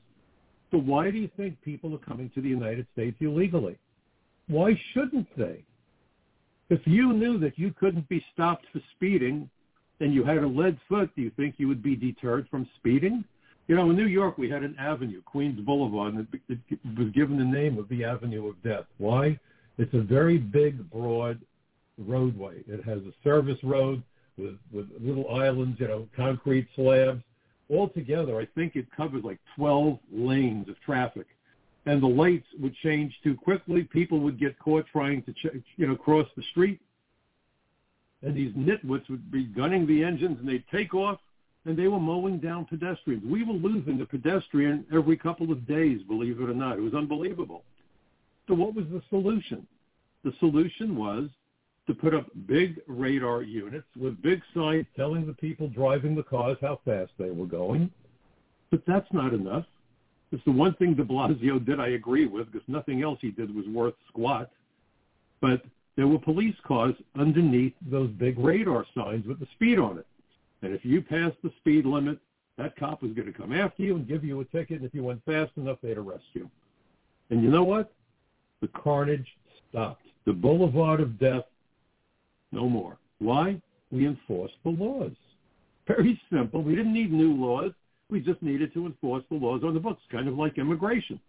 [0.70, 3.76] So why do you think people are coming to the United States illegally?
[4.48, 5.64] Why shouldn't they?
[6.68, 9.48] If you knew that you couldn't be stopped for speeding
[10.00, 13.24] and you had a lead foot, do you think you would be deterred from speeding?
[13.68, 17.38] You know, in New York, we had an avenue, Queens Boulevard, and it, was given
[17.38, 18.84] the name of the Avenue of Death.
[18.98, 19.38] Why?
[19.78, 21.40] It's a very big, broad
[21.98, 22.62] roadway.
[22.68, 24.02] It has a service road
[24.36, 27.22] with, with little islands, you know, concrete slabs.
[27.68, 31.26] Altogether, I think it covers like 12 lanes of traffic.
[31.86, 33.84] And the lights would change too quickly.
[33.84, 36.80] People would get caught trying to, ch- you know, cross the street.
[38.22, 41.20] And these nitwits would be gunning the engines and they'd take off
[41.64, 43.24] and they were mowing down pedestrians.
[43.24, 46.78] We were losing the pedestrian every couple of days, believe it or not.
[46.78, 47.62] It was unbelievable.
[48.48, 49.66] So what was the solution?
[50.24, 51.28] The solution was
[51.88, 56.56] to put up big radar units with big signs telling the people driving the cars
[56.60, 57.90] how fast they were going.
[58.70, 59.64] But that's not enough.
[60.32, 63.54] It's the one thing de Blasio did I agree with because nothing else he did
[63.54, 64.50] was worth squat.
[65.40, 65.62] But
[65.96, 70.06] there were police cars underneath those big radar signs with the speed on it.
[70.62, 72.18] And if you passed the speed limit,
[72.58, 74.78] that cop was going to come after you and give you a ticket.
[74.78, 76.50] And if you went fast enough, they'd arrest you.
[77.30, 77.92] And you know what?
[78.60, 79.26] The carnage
[79.68, 80.02] stopped.
[80.24, 81.44] The boulevard of death,
[82.52, 82.98] no more.
[83.18, 83.60] Why?
[83.90, 85.12] We enforced the laws.
[85.86, 86.62] Very simple.
[86.62, 87.72] We didn't need new laws.
[88.10, 91.20] We just needed to enforce the laws on the books, kind of like immigration.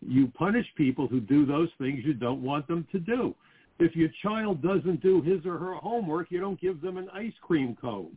[0.00, 3.34] You punish people who do those things you don't want them to do.
[3.78, 7.32] If your child doesn't do his or her homework, you don't give them an ice
[7.40, 8.16] cream cone.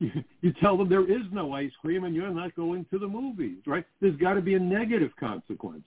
[0.40, 3.58] You, tell them there is no ice cream and you're not going to the movies,
[3.66, 3.84] right?
[4.00, 5.82] There's got to be a negative consequence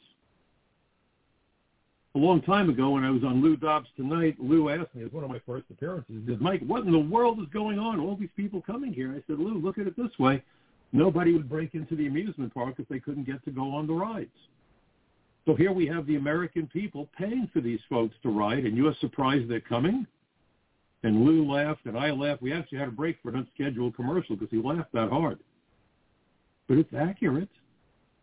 [2.15, 5.05] a long time ago when I was on Lou Dobbs Tonight, Lou asked me, it
[5.05, 7.79] was one of my first appearances, he said, Mike, what in the world is going
[7.79, 7.99] on?
[7.99, 9.11] All these people coming here.
[9.11, 10.43] I said, Lou, look at it this way.
[10.93, 13.93] Nobody would break into the amusement park if they couldn't get to go on the
[13.93, 14.29] rides.
[15.45, 18.95] So here we have the American people paying for these folks to ride, and you're
[18.99, 20.05] surprised they're coming?
[21.03, 22.43] And Lou laughed, and I laughed.
[22.43, 25.39] We actually had a break for an unscheduled commercial because he laughed that hard.
[26.67, 27.49] But it's accurate.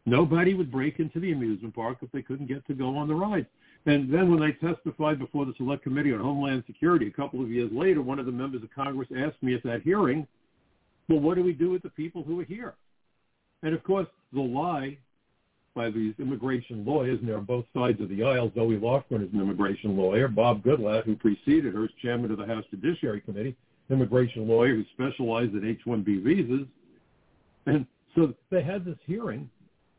[0.07, 3.15] Nobody would break into the amusement park if they couldn't get to go on the
[3.15, 3.49] rides.
[3.87, 7.51] And then when I testified before the Select Committee on Homeland Security a couple of
[7.51, 10.27] years later, one of the members of Congress asked me at that hearing,
[11.09, 12.75] well, what do we do with the people who are here?
[13.63, 14.99] And of course, the lie
[15.75, 18.51] by these immigration lawyers, and they're on both sides of the aisle.
[18.55, 20.29] Zoe Lofgren is an immigration lawyer.
[20.29, 23.57] Bob Goodlatte, who preceded her as chairman of the House Judiciary Committee,
[23.91, 26.67] immigration lawyer who specialized in H-1B visas.
[27.67, 29.49] And so they had this hearing.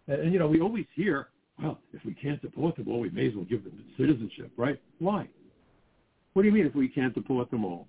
[0.08, 1.30] And, and you know, we always hear,
[1.62, 4.80] well, if we can't deport them all, we may as well give them citizenship, right?
[5.00, 5.28] Why?
[6.34, 7.88] What do you mean if we can't deport them all?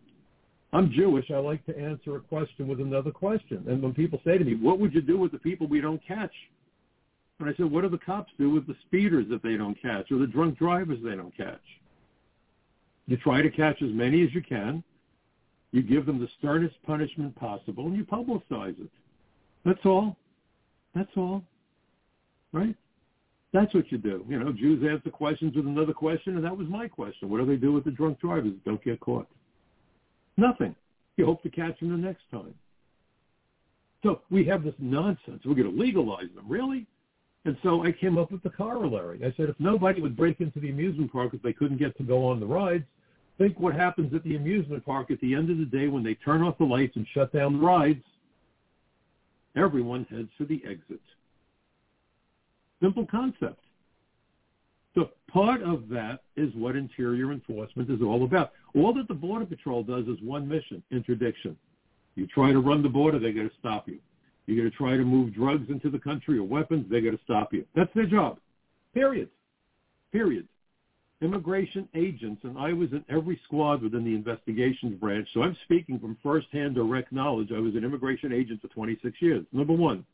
[0.73, 1.31] I'm Jewish.
[1.31, 3.65] I like to answer a question with another question.
[3.69, 6.05] And when people say to me, what would you do with the people we don't
[6.07, 6.33] catch?
[7.41, 10.13] And I said, what do the cops do with the speeders that they don't catch
[10.13, 11.61] or the drunk drivers they don't catch?
[13.07, 14.85] You try to catch as many as you can.
[15.73, 18.91] You give them the sternest punishment possible, and you publicize it.
[19.65, 20.17] That's all.
[20.95, 21.43] That's all.
[22.53, 22.75] Right?
[23.53, 24.25] That's what you do.
[24.29, 27.29] You know, Jews answer questions with another question, and that was my question.
[27.29, 29.29] What do they do with the drunk drivers don't get caught?
[30.37, 30.75] Nothing.
[31.17, 32.55] You hope to catch them the next time.
[34.03, 35.43] So we have this nonsense.
[35.45, 36.47] We're going to legalize them.
[36.49, 36.87] Really?
[37.45, 39.21] And so I came up with the corollary.
[39.25, 42.03] I said, if nobody would break into the amusement park if they couldn't get to
[42.03, 42.85] go on the rides,
[43.39, 46.15] think what happens at the amusement park at the end of the day when they
[46.15, 48.05] turn off the lights and shut down the rides.
[49.57, 51.01] Everyone heads for the exit.
[52.83, 53.61] Simple concept.
[54.95, 58.53] So part of that is what interior enforcement is all about.
[58.75, 61.57] All that the Border Patrol does is one mission, interdiction.
[62.15, 63.99] You try to run the border, they're going to stop you.
[64.47, 67.23] You're going to try to move drugs into the country or weapons, they're going to
[67.25, 67.65] stop you.
[67.75, 68.39] That's their job.
[68.95, 69.29] Period.
[70.13, 70.47] Period.
[71.23, 75.99] Immigration agents, and I was in every squad within the investigations branch, so I'm speaking
[75.99, 77.51] from firsthand direct knowledge.
[77.55, 79.45] I was an immigration agent for 26 years.
[79.53, 80.05] Number one,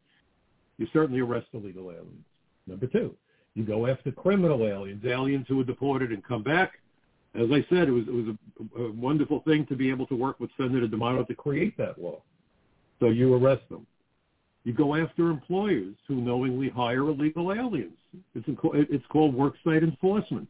[0.78, 2.24] you certainly arrest illegal aliens.
[2.66, 3.14] Number two,
[3.54, 6.72] you go after criminal aliens, aliens who are deported and come back.
[7.36, 8.36] As I said, it was it was
[8.78, 12.00] a, a wonderful thing to be able to work with Senator D'Amato to create that
[12.00, 12.20] law.
[13.00, 13.86] So you arrest them.
[14.64, 17.96] You go after employers who knowingly hire illegal aliens.
[18.34, 20.48] It's, it's called worksite enforcement.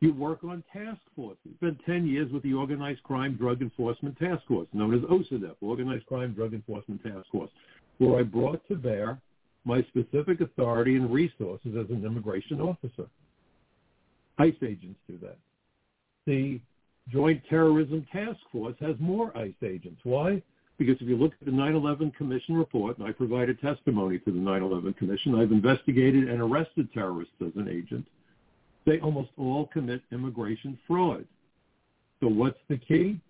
[0.00, 1.38] You work on task forces.
[1.46, 5.54] I spent 10 years with the Organized Crime Drug Enforcement Task Force, known as OCDETF,
[5.60, 7.50] Organized Crime Drug Enforcement Task Force,
[7.98, 9.20] where I brought to bear
[9.64, 13.06] my specific authority and resources as an immigration officer.
[14.38, 15.38] ICE agents do that.
[16.26, 16.60] The
[17.10, 20.00] Joint Terrorism Task Force has more ICE agents.
[20.04, 20.42] Why?
[20.78, 24.38] Because if you look at the 9-11 Commission report, and I provided testimony to the
[24.38, 28.06] 9-11 Commission, I've investigated and arrested terrorists as an agent.
[28.86, 31.26] They almost all commit immigration fraud.
[32.20, 33.20] So what's the key?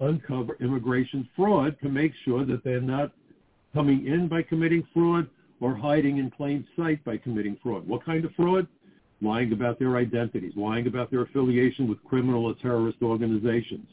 [0.00, 3.12] Uncover immigration fraud to make sure that they're not
[3.72, 5.28] coming in by committing fraud
[5.60, 7.88] or hiding in plain sight by committing fraud.
[7.88, 8.66] What kind of fraud?
[9.24, 13.88] Lying about their identities, lying about their affiliation with criminal or terrorist organizations,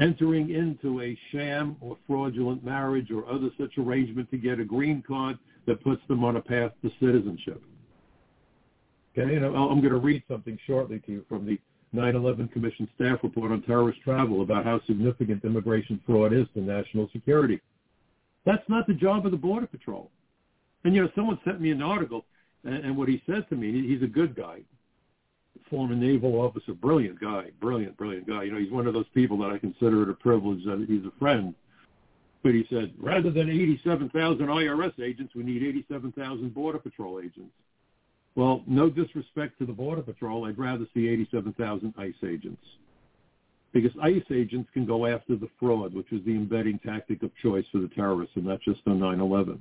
[0.00, 5.02] entering into a sham or fraudulent marriage or other such arrangement to get a green
[5.06, 7.62] card that puts them on a path to citizenship.
[9.16, 11.58] Okay, and I'm going to read something shortly to you from the
[11.94, 17.08] 9-11 Commission staff report on terrorist travel about how significant immigration fraud is to national
[17.12, 17.60] security.
[18.46, 20.10] That's not the job of the Border Patrol.
[20.84, 22.24] And, you know, someone sent me an article,
[22.64, 24.60] and, what he said to me, he's a good guy,
[25.68, 28.44] former naval officer, brilliant guy, brilliant, brilliant guy.
[28.44, 31.04] You know, he's one of those people that I consider it a privilege that he's
[31.04, 31.54] a friend.
[32.42, 37.54] But he said, rather than 87,000 IRS agents, we need 87,000 Border Patrol agents.
[38.34, 42.62] Well, no disrespect to the Border Patrol, I'd rather see 87,000 ICE agents.
[43.72, 47.64] Because ICE agents can go after the fraud, which was the embedding tactic of choice
[47.72, 49.58] for the terrorists, and not just on 9-11.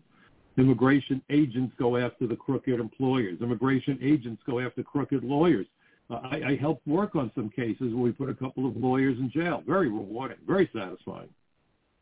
[0.58, 3.42] Immigration agents go after the crooked employers.
[3.42, 5.66] Immigration agents go after crooked lawyers.
[6.10, 9.18] Uh, I, I helped work on some cases where we put a couple of lawyers
[9.18, 9.63] in jail.
[9.66, 11.30] Very rewarding, very satisfying.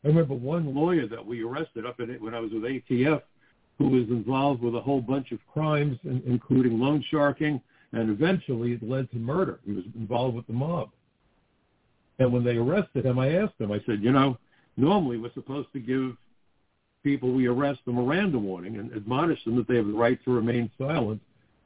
[0.04, 3.22] I remember one lawyer that we arrested up in it when I was with ATF
[3.82, 7.62] who was involved with a whole bunch of crimes, including loan sharking,
[7.94, 9.60] and eventually it led to murder.
[9.66, 10.90] He was involved with the mob.
[12.20, 14.38] And when they arrested him, I asked him, I said, you know,
[14.78, 16.16] normally we're supposed to give
[17.04, 20.32] people we arrest a Miranda warning and admonish them that they have the right to
[20.32, 21.22] remain silent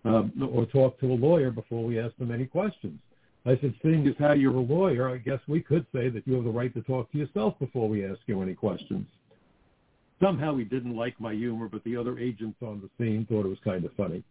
[0.05, 2.99] um, or talk to a lawyer before we ask them any questions.
[3.45, 6.33] I said, seeing as how you're a lawyer, I guess we could say that you
[6.33, 9.05] have the right to talk to yourself before we ask you any questions.
[10.21, 13.49] Somehow he didn't like my humor, but the other agents on the scene thought it
[13.49, 14.23] was kind of funny.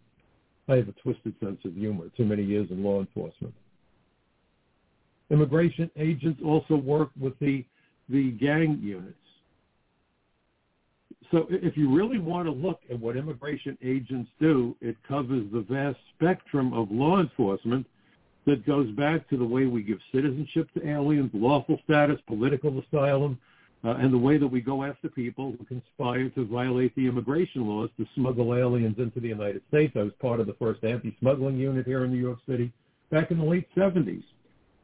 [0.68, 3.54] I have a twisted sense of humor, too many years in law enforcement.
[5.30, 7.64] Immigration agents also work with the,
[8.08, 9.16] the gang units.
[11.30, 15.60] So if you really want to look at what immigration agents do, it covers the
[15.60, 17.86] vast spectrum of law enforcement
[18.46, 23.38] that goes back to the way we give citizenship to aliens, lawful status, political asylum,
[23.84, 27.66] uh, and the way that we go after people who conspire to violate the immigration
[27.66, 29.94] laws to smuggle aliens into the United States.
[29.96, 32.72] I was part of the first anti-smuggling unit here in New York City
[33.10, 34.24] back in the late 70s.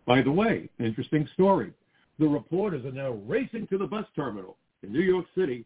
[0.07, 1.73] By the way, interesting story.
[2.19, 5.65] The reporters are now racing to the bus terminal in New York City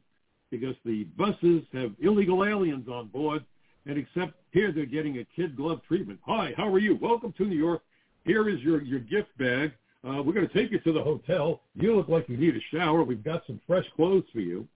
[0.55, 3.45] because the buses have illegal aliens on board,
[3.87, 6.21] and except here they're getting a kid glove treatment.
[6.25, 6.97] Hi, how are you?
[7.01, 7.83] Welcome to New York.
[8.25, 9.73] Here is your, your gift bag
[10.07, 11.63] Uh, we're going to take you to the hotel.
[11.75, 13.03] You look like you need a shower.
[13.03, 14.69] We've got some fresh clothes for you.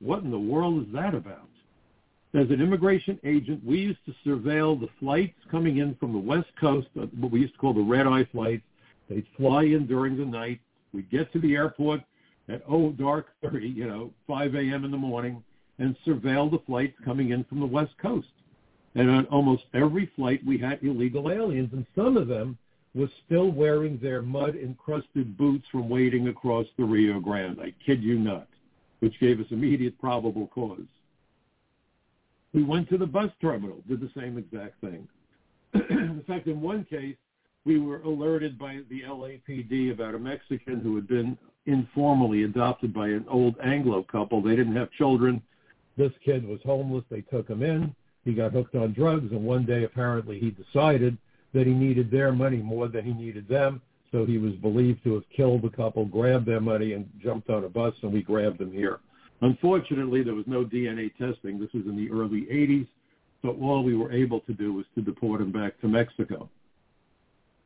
[0.00, 1.48] What in the world is that about?
[2.34, 6.48] As an immigration agent, we used to surveil the flights coming in from the West
[6.58, 8.62] Coast, uh, what we used to call the red-eye flights.
[9.08, 10.60] They'd fly in during the night.
[10.94, 12.00] We'd get to the airport
[12.48, 14.84] at, oh, dark 30, you know, 5 a.m.
[14.84, 15.42] in the morning,
[15.78, 18.28] and surveil the flights coming in from the West Coast.
[18.94, 22.58] And on almost every flight, we had illegal aliens, and some of them
[22.94, 27.58] were still wearing their mud-encrusted boots from wading across the Rio Grande.
[27.60, 28.48] I kid you not,
[29.00, 30.80] which gave us immediate probable cause.
[32.52, 35.08] We went to the bus terminal, did the same exact thing.
[35.74, 37.16] in fact, in one case,
[37.64, 43.08] we were alerted by the LAPD about a Mexican who had been informally adopted by
[43.08, 44.42] an old Anglo couple.
[44.42, 45.42] They didn't have children.
[45.96, 47.04] This kid was homeless.
[47.10, 47.94] They took him in.
[48.24, 51.18] He got hooked on drugs, and one day apparently he decided
[51.52, 53.82] that he needed their money more than he needed them.
[54.10, 57.64] So he was believed to have killed the couple, grabbed their money, and jumped on
[57.64, 59.00] a bus, and we grabbed him here.
[59.40, 61.58] Unfortunately, there was no DNA testing.
[61.58, 62.86] This was in the early 80s,
[63.42, 66.48] so all we were able to do was to deport him back to Mexico.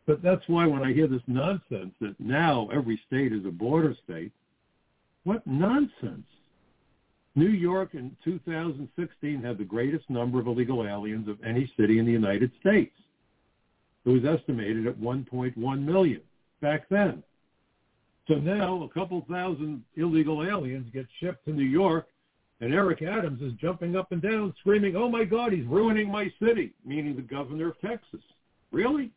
[0.06, 3.94] But that's why when I hear this nonsense that now every state is a border
[4.04, 4.32] state,
[5.24, 6.26] what nonsense.
[7.34, 12.06] New York in 2016 had the greatest number of illegal aliens of any city in
[12.06, 12.94] the United States.
[14.06, 16.20] It was estimated at 1.1 million
[16.62, 17.22] back then.
[18.28, 22.06] So now a couple thousand illegal aliens get shipped to New York,
[22.60, 26.32] and Eric Adams is jumping up and down screaming, oh my God, he's ruining my
[26.42, 28.20] city, meaning the governor of Texas.
[28.72, 29.10] Really?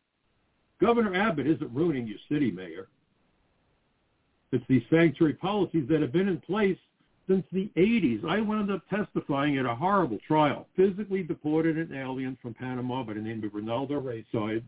[0.79, 2.87] Governor Abbott isn't ruining your city, Mayor.
[4.51, 6.77] It's these sanctuary policies that have been in place
[7.27, 8.25] since the 80s.
[8.25, 10.67] I wound up testifying at a horrible trial.
[10.75, 14.63] Physically deported an alien from Panama by the name of Ronaldo Rayside.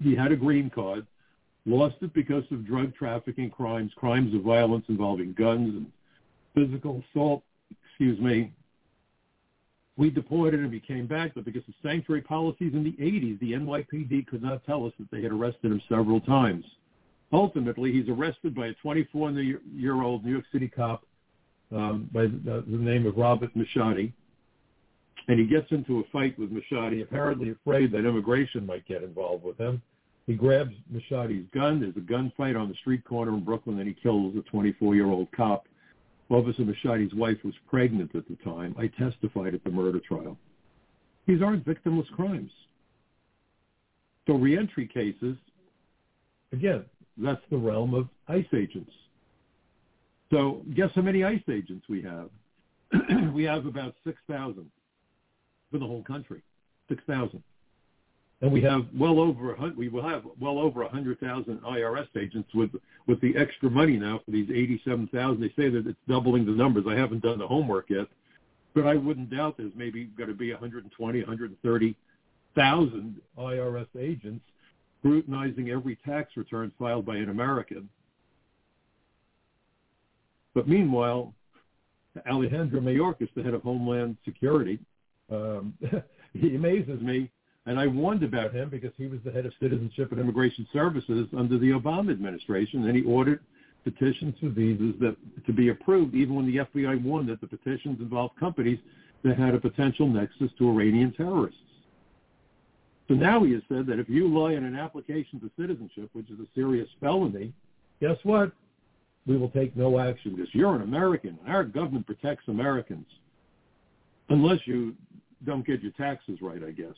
[0.00, 1.06] He had a green card
[1.66, 5.86] lost it because of drug trafficking crimes, crimes of violence involving guns and
[6.54, 7.42] physical assault,
[7.88, 8.52] excuse me.
[9.96, 10.72] We deported him.
[10.72, 14.64] He came back, but because of sanctuary policies in the 80s, the NYPD could not
[14.64, 16.64] tell us that they had arrested him several times.
[17.32, 21.04] Ultimately, he's arrested by a 24-year-old New York City cop
[21.72, 24.12] um, by the, the name of Robert Machate.
[25.26, 29.44] And he gets into a fight with Machate, apparently afraid that immigration might get involved
[29.44, 29.80] with him.
[30.26, 31.80] He grabs Machate's gun.
[31.80, 35.66] There's a gunfight on the street corner in Brooklyn, and he kills a 24-year-old cop.
[36.34, 38.74] Officer Machate's wife was pregnant at the time.
[38.78, 40.36] I testified at the murder trial.
[41.26, 42.50] These aren't victimless crimes.
[44.26, 45.36] So reentry cases,
[46.52, 46.84] again,
[47.16, 48.90] that's the realm of ICE agents.
[50.32, 52.30] So guess how many ICE agents we have?
[53.32, 54.70] we have about 6,000
[55.70, 56.42] for the whole country.
[56.88, 57.42] 6,000
[58.44, 62.08] and we have well over a we will have well over a hundred thousand IRS
[62.14, 62.68] agents with
[63.06, 65.40] with the extra money now for these eighty-seven thousand.
[65.40, 66.84] They say that it's doubling the numbers.
[66.86, 68.06] I haven't done the homework yet,
[68.74, 74.44] but I wouldn't doubt there's maybe going to be 120, 130,000 IRS agents
[74.98, 77.88] scrutinizing every tax return filed by an American.
[80.52, 81.32] But meanwhile,
[82.28, 84.78] Alejandro Mayorkas, the head of Homeland Security,
[85.30, 85.72] um,
[86.34, 87.30] he amazes me
[87.66, 91.28] and I warned about him because he was the head of Citizenship and Immigration Services
[91.36, 93.40] under the Obama administration, and he ordered
[93.84, 98.00] petitions for visas that to be approved, even when the FBI warned that the petitions
[98.00, 98.78] involved companies
[99.22, 101.58] that had a potential nexus to Iranian terrorists.
[103.08, 106.30] So now he has said that if you lie in an application for citizenship, which
[106.30, 107.52] is a serious felony,
[108.00, 108.52] guess what?
[109.26, 111.38] We will take no action because you're an American.
[111.44, 113.06] And Our government protects Americans.
[114.30, 114.94] Unless you
[115.44, 116.94] don't get your taxes right, I guess.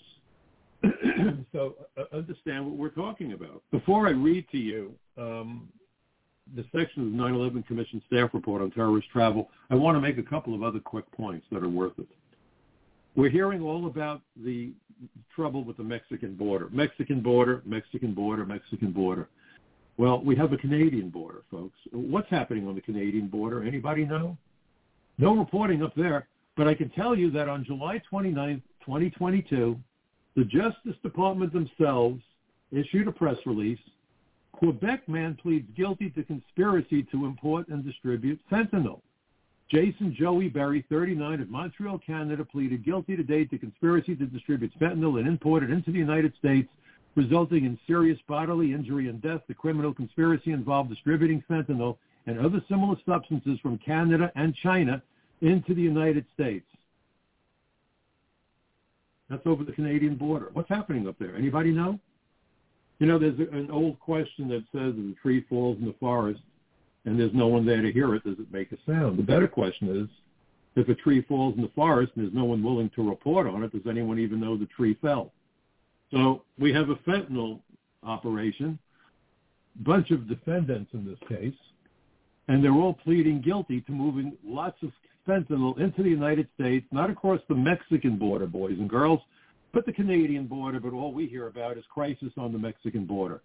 [1.53, 3.63] so uh, understand what we're talking about.
[3.71, 5.69] Before I read to you um,
[6.55, 10.19] the section of the 9/11 Commission staff report on terrorist travel, I want to make
[10.19, 12.09] a couple of other quick points that are worth it.
[13.15, 14.73] We're hearing all about the
[15.35, 16.69] trouble with the Mexican border.
[16.71, 19.29] Mexican border, Mexican border, Mexican border.
[19.99, 21.79] Well, we have a Canadian border, folks.
[21.91, 23.65] What's happening on the Canadian border?
[23.65, 24.37] Anybody know?
[25.19, 29.79] No reporting up there, but I can tell you that on July 29, 2022,
[30.37, 32.23] the Justice Department themselves
[32.71, 33.79] issued a press release.
[34.53, 39.01] Quebec man pleads guilty to conspiracy to import and distribute fentanyl.
[39.71, 45.19] Jason Joey Berry, 39, of Montreal, Canada, pleaded guilty today to conspiracy to distribute fentanyl
[45.19, 46.69] and import it into the United States,
[47.17, 49.41] resulting in serious bodily injury and death.
[49.49, 55.03] The criminal conspiracy involved distributing fentanyl and other similar substances from Canada and China
[55.41, 56.67] into the United States.
[59.29, 60.51] That's over the Canadian border.
[60.53, 61.35] What's happening up there?
[61.37, 61.99] Anybody know?
[62.99, 66.41] You know, there's an old question that says if a tree falls in the forest
[67.05, 69.19] and there's no one there to hear it, does it make a sound?
[69.19, 70.09] The better question is,
[70.77, 73.63] if a tree falls in the forest and there's no one willing to report on
[73.63, 75.33] it, does anyone even know the tree fell?
[76.11, 77.61] So we have a fentanyl
[78.03, 78.79] operation,
[79.81, 81.55] bunch of defendants in this case,
[82.49, 84.91] and they're all pleading guilty to moving lots of
[85.27, 89.21] fentanyl into the United States, not across the Mexican border, boys and girls,
[89.73, 93.43] but the Canadian border, but all we hear about is crisis on the Mexican border.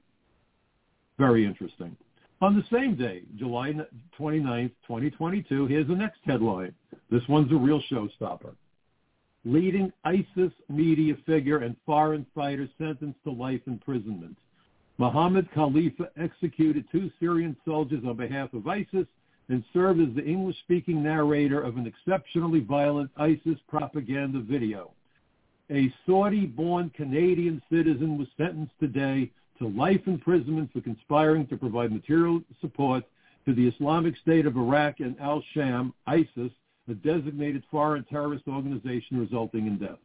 [1.17, 1.95] Very interesting.
[2.41, 3.73] On the same day, July
[4.17, 6.73] 29th, 2022, here's the next headline.
[7.11, 8.55] This one's a real showstopper.
[9.45, 14.37] Leading ISIS media figure and foreign fighter sentenced to life imprisonment.
[14.97, 19.07] Mohammed Khalifa executed two Syrian soldiers on behalf of ISIS
[19.51, 24.91] and served as the English-speaking narrator of an exceptionally violent ISIS propaganda video
[25.71, 32.41] a Saudi-born Canadian citizen was sentenced today to life imprisonment for conspiring to provide material
[32.59, 33.03] support
[33.45, 36.51] to the Islamic State of Iraq and al-Sham, ISIS,
[36.89, 39.99] a designated foreign terrorist organization resulting in death.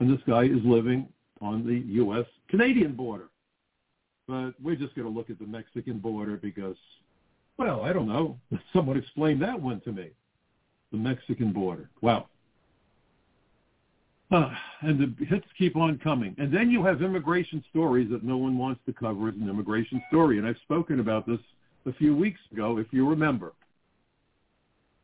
[0.00, 1.08] And this guy is living
[1.40, 3.28] on the U.S.-Canadian border.
[4.26, 6.76] But we're just going to look at the Mexican border because,
[7.58, 8.38] well, I don't know.
[8.72, 10.10] Someone explain that one to me.
[10.92, 11.90] The Mexican border.
[12.00, 12.28] Wow.
[14.30, 14.50] Uh,
[14.82, 16.34] and the hits keep on coming.
[16.38, 20.02] And then you have immigration stories that no one wants to cover as an immigration
[20.08, 20.38] story.
[20.38, 21.40] And I've spoken about this
[21.86, 23.52] a few weeks ago, if you remember.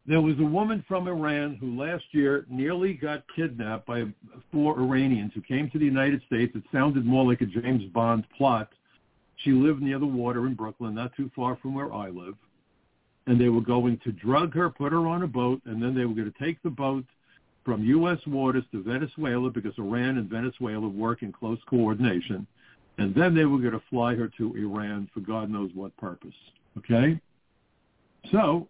[0.07, 4.05] There was a woman from Iran who last year nearly got kidnapped by
[4.53, 6.53] four Iranians who came to the United States.
[6.55, 8.69] It sounded more like a James Bond plot.
[9.37, 12.35] She lived near the water in Brooklyn, not too far from where I live.
[13.27, 16.05] And they were going to drug her, put her on a boat, and then they
[16.05, 17.05] were going to take the boat
[17.65, 18.19] from U.S.
[18.27, 22.47] waters to Venezuela because Iran and Venezuela work in close coordination.
[22.99, 26.35] And then they were going to fly her to Iran for God knows what purpose.
[26.79, 27.19] Okay?
[28.31, 28.69] So,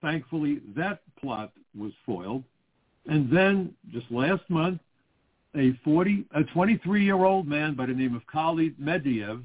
[0.00, 2.44] thankfully, that plot was foiled.
[3.06, 4.80] And then, just last month,
[5.56, 9.44] a 40, a 23-year-old man by the name of Khalid Mehdiyev,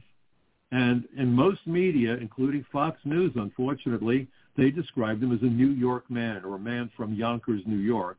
[0.72, 6.10] and in most media, including Fox News, unfortunately, they described him as a New York
[6.10, 8.18] man or a man from Yonkers, New York.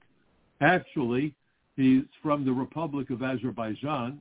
[0.60, 1.34] Actually,
[1.76, 4.18] he's from the Republic of Azerbaijan,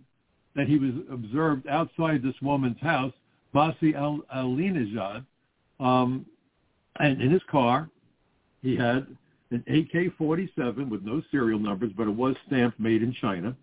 [0.55, 3.13] and he was observed outside this woman's house,
[3.53, 3.93] Masih
[4.35, 5.25] Alinejad,
[5.79, 6.25] um,
[6.99, 7.89] and in his car,
[8.61, 9.07] he had
[9.51, 13.55] an AK-47 with no serial numbers, but it was stamped made in China,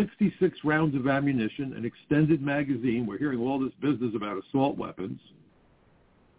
[0.00, 3.06] 66 rounds of ammunition, an extended magazine.
[3.06, 5.20] We're hearing all this business about assault weapons.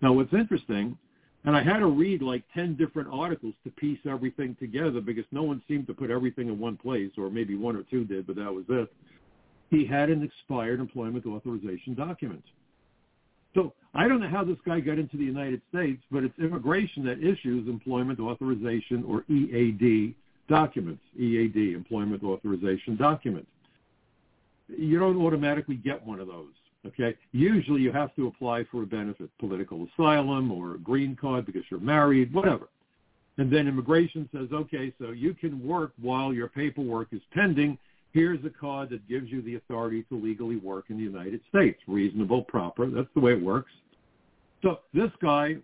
[0.01, 0.97] Now, what's interesting
[1.43, 5.43] and I had to read like 10 different articles to piece everything together because no
[5.43, 8.35] one seemed to put everything in one place, or maybe one or two did, but
[8.35, 8.93] that was it.
[9.69, 12.43] He had an expired employment authorization document.
[13.55, 17.03] So I don't know how this guy got into the United States, but it's immigration
[17.05, 20.13] that issues employment authorization or EAD
[20.51, 23.47] documents, EAD, employment authorization document.
[24.67, 26.51] You don't automatically get one of those.
[26.85, 31.45] Okay, usually you have to apply for a benefit, political asylum or a green card
[31.45, 32.67] because you're married, whatever.
[33.37, 37.77] And then immigration says, okay, so you can work while your paperwork is pending.
[38.11, 41.79] Here's a card that gives you the authority to legally work in the United States.
[41.87, 42.89] Reasonable, proper.
[42.89, 43.71] That's the way it works.
[44.63, 45.57] So this guy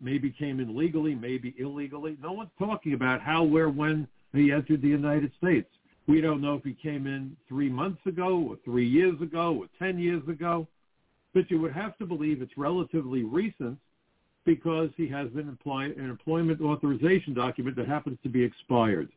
[0.00, 2.16] maybe came in legally, maybe illegally.
[2.22, 5.68] No one's talking about how, where, when he entered the United States.
[6.06, 9.66] We don't know if he came in three months ago or three years ago or
[9.78, 10.68] 10 years ago,
[11.34, 13.78] but you would have to believe it's relatively recent
[14.44, 19.08] because he has been apply, an employment authorization document that happens to be expired.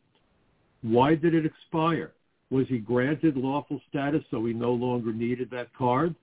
[0.81, 2.13] Why did it expire?
[2.49, 6.15] Was he granted lawful status so he no longer needed that card?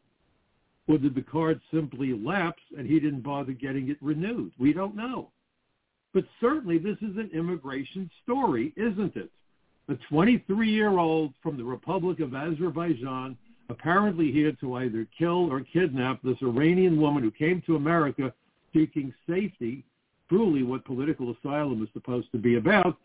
[0.88, 4.52] Or did the card simply lapse and he didn't bother getting it renewed?
[4.58, 5.30] We don't know.
[6.14, 9.30] But certainly this is an immigration story, isn't it?
[9.88, 13.36] a 23-year-old from the Republic of Azerbaijan,
[13.68, 18.32] apparently here to either kill or kidnap this Iranian woman who came to America
[18.74, 19.84] seeking safety,
[20.28, 22.96] truly what political asylum is supposed to be about,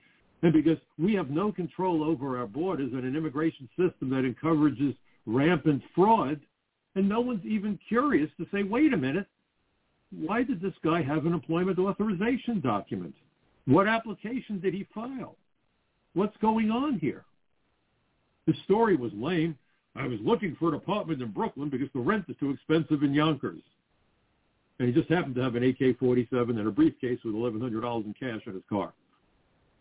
[0.42, 4.96] and because we have no control over our borders and an immigration system that encourages
[5.28, 6.40] rampant fraud,
[6.96, 9.28] and no one's even curious to say, wait a minute,
[10.12, 13.16] why did this guy have an employment authorization document?
[13.66, 15.36] What application did he file?
[16.14, 17.24] What's going on here?
[18.48, 19.58] The story was lame.
[19.96, 23.14] I was looking for an apartment in Brooklyn because the rent is too expensive in
[23.14, 23.62] Yonkers.
[24.80, 28.42] And he just happened to have an AK-47 and a briefcase with $1,100 in cash
[28.48, 28.94] in his car.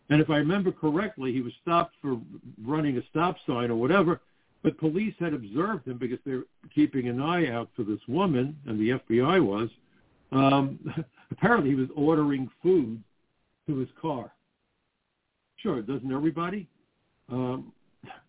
[0.09, 2.19] And if I remember correctly, he was stopped for
[2.63, 4.21] running a stop sign or whatever,
[4.63, 6.43] But police had observed him because they're
[6.73, 9.69] keeping an eye out for this woman, and the FBI was.
[10.31, 10.79] Um,
[11.31, 13.01] apparently, he was ordering food
[13.67, 14.31] to his car.
[15.57, 16.67] Sure, doesn't everybody?
[17.31, 17.71] Um,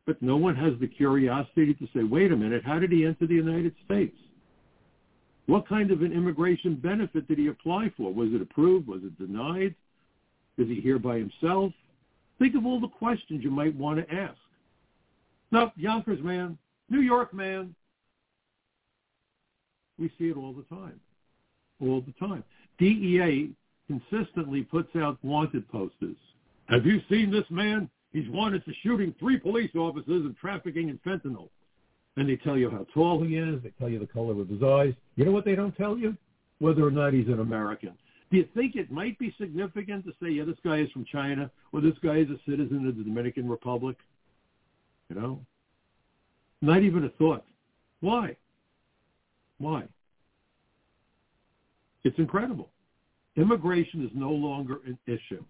[0.07, 3.27] but no one has the curiosity to say, wait a minute, how did he enter
[3.27, 4.17] the United States?
[5.47, 8.13] What kind of an immigration benefit did he apply for?
[8.13, 8.87] Was it approved?
[8.87, 9.75] Was it denied?
[10.59, 11.73] Is he here by himself?
[12.39, 14.37] Think of all the questions you might want to ask.
[15.53, 17.75] No, Yonkers man, New York man.
[19.99, 20.99] We see it all the time.
[21.81, 22.43] All the time.
[22.79, 23.51] DEA
[23.87, 26.17] consistently puts out wanted posters.
[26.69, 27.89] Have you seen this man?
[28.13, 31.49] He's wanted for shooting three police officers and trafficking in fentanyl.
[32.17, 33.63] And they tell you how tall he is.
[33.63, 34.95] They tell you the color of his eyes.
[35.17, 36.17] You know what they don't tell you?
[36.59, 37.93] Whether or not he's an American.
[38.31, 41.51] Do you think it might be significant to say, yeah, this guy is from China
[41.73, 43.97] or this guy is a citizen of the Dominican Republic?
[45.13, 45.41] You know?
[46.63, 47.45] Not even a thought.
[48.01, 48.37] Why?
[49.59, 49.85] Why?
[52.05, 52.71] It's incredible.
[53.37, 55.45] Immigration is no longer an issue.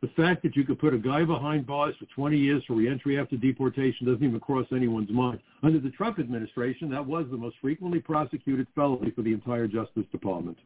[0.00, 3.18] The fact that you could put a guy behind bars for 20 years for reentry
[3.18, 5.40] after deportation doesn't even cross anyone's mind.
[5.62, 10.04] Under the Trump administration, that was the most frequently prosecuted felony for the entire Justice
[10.12, 10.58] Department.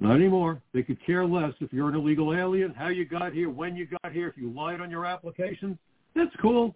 [0.00, 0.62] Not anymore.
[0.74, 3.86] They could care less if you're an illegal alien, how you got here, when you
[4.02, 5.78] got here, if you lied on your application.
[6.16, 6.74] That's cool.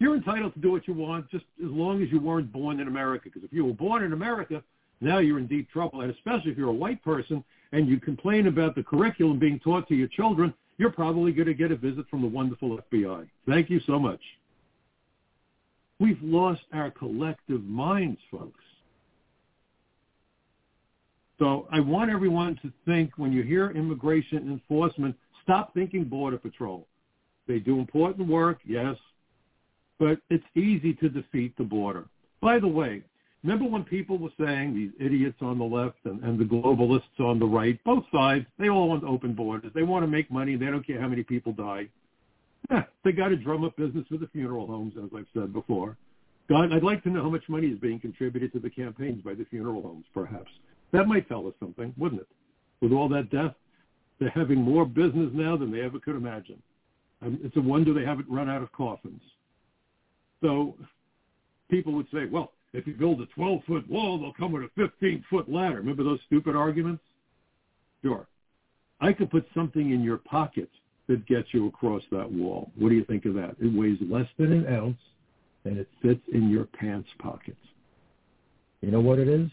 [0.00, 2.88] You're entitled to do what you want just as long as you weren't born in
[2.88, 3.30] America.
[3.32, 4.62] Because if you were born in America,
[5.00, 6.00] now you're in deep trouble.
[6.00, 9.88] And especially if you're a white person and you complain about the curriculum being taught
[9.88, 13.28] to your children, you're probably going to get a visit from the wonderful FBI.
[13.48, 14.20] Thank you so much.
[16.00, 18.60] We've lost our collective minds, folks.
[21.38, 26.86] So I want everyone to think when you hear immigration enforcement, stop thinking Border Patrol.
[27.46, 28.96] They do important work, yes,
[29.98, 32.04] but it's easy to defeat the border.
[32.40, 33.02] By the way,
[33.44, 37.38] Remember when people were saying these idiots on the left and, and the globalists on
[37.38, 39.70] the right, both sides, they all want open borders.
[39.74, 40.56] They want to make money.
[40.56, 41.88] They don't care how many people die.
[43.04, 45.98] They got to drum up business for the funeral homes, as I've said before.
[46.48, 49.34] God, I'd like to know how much money is being contributed to the campaigns by
[49.34, 50.50] the funeral homes, perhaps.
[50.92, 52.28] That might tell us something, wouldn't it?
[52.80, 53.54] With all that death,
[54.18, 56.62] they're having more business now than they ever could imagine.
[57.24, 59.22] And it's a wonder they haven't run out of coffins.
[60.42, 60.74] So
[61.70, 65.50] people would say, well, if you build a 12-foot wall, they'll come with a 15-foot
[65.50, 65.76] ladder.
[65.76, 67.02] Remember those stupid arguments?
[68.02, 68.26] Sure.
[69.00, 70.68] I could put something in your pocket
[71.08, 72.70] that gets you across that wall.
[72.76, 73.56] What do you think of that?
[73.60, 75.00] It weighs less than an ounce,
[75.64, 77.56] and it fits in your pants pocket.
[78.80, 79.48] You know what it is?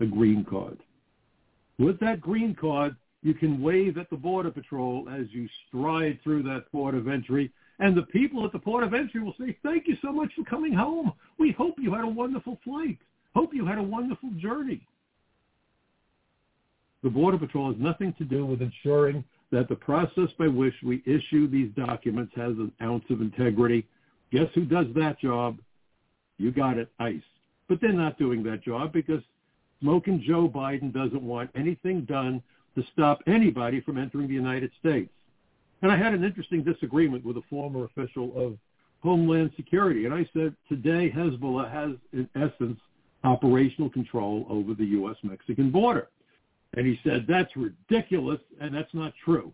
[0.00, 0.78] A green card.
[1.78, 6.42] With that green card, you can wave at the Border Patrol as you stride through
[6.44, 9.88] that port of entry and the people at the port of entry will say, thank
[9.88, 11.12] you so much for coming home.
[11.38, 12.98] We hope you had a wonderful flight.
[13.34, 14.86] Hope you had a wonderful journey.
[17.02, 21.02] The Border Patrol has nothing to do with ensuring that the process by which we
[21.06, 23.86] issue these documents has an ounce of integrity.
[24.30, 25.58] Guess who does that job?
[26.38, 27.20] You got it, ICE.
[27.68, 29.22] But they're not doing that job because
[29.80, 32.42] smoking Joe Biden doesn't want anything done
[32.74, 35.10] to stop anybody from entering the United States.
[35.82, 38.56] And I had an interesting disagreement with a former official of
[39.02, 40.06] Homeland Security.
[40.06, 42.78] And I said, today Hezbollah has, in essence,
[43.24, 46.08] operational control over the U.S.-Mexican border.
[46.74, 49.52] And he said, that's ridiculous, and that's not true.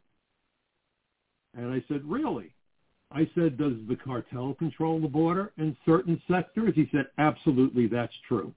[1.57, 2.53] And I said, really?
[3.11, 6.75] I said, does the cartel control the border in certain sectors?
[6.75, 8.53] He said, absolutely, that's true.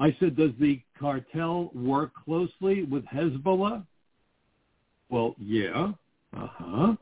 [0.00, 3.86] I said, does the cartel work closely with Hezbollah?
[5.08, 5.92] Well, yeah.
[6.36, 6.96] Uh-huh.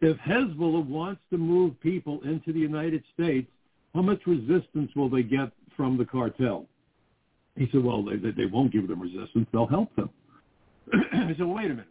[0.00, 3.48] If Hezbollah wants to move people into the United States,
[3.94, 6.66] how much resistance will they get from the cartel?
[7.56, 9.46] He said, well, they, they won't give them resistance.
[9.52, 10.10] They'll help them.
[10.92, 11.86] I said, wait a minute.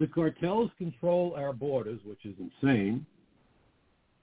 [0.00, 3.06] The cartels control our borders, which is insane.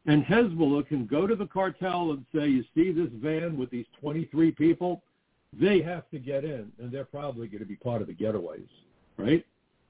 [0.08, 3.86] And Hezbollah can go to the cartel and say, you see this van with these
[4.00, 5.04] 23 people?
[5.54, 8.70] They have to get in, and they're probably going to be part of the getaways,
[9.18, 9.46] right?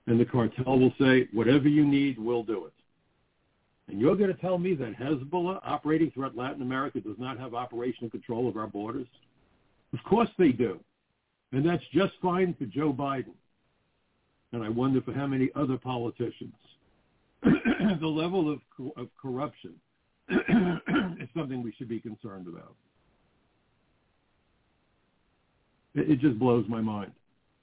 [0.07, 2.73] and the cartel will say, whatever you need, we'll do it.
[3.87, 7.53] And you're going to tell me that Hezbollah operating throughout Latin America does not have
[7.53, 9.07] operational control of our borders?
[9.93, 10.79] Of course they do.
[11.51, 13.33] And that's just fine for Joe Biden.
[14.53, 16.53] And I wonder for how many other politicians.
[17.43, 18.59] the level of,
[18.97, 19.73] of corruption
[20.31, 22.73] is something we should be concerned about.
[25.95, 27.11] It, it just blows my mind.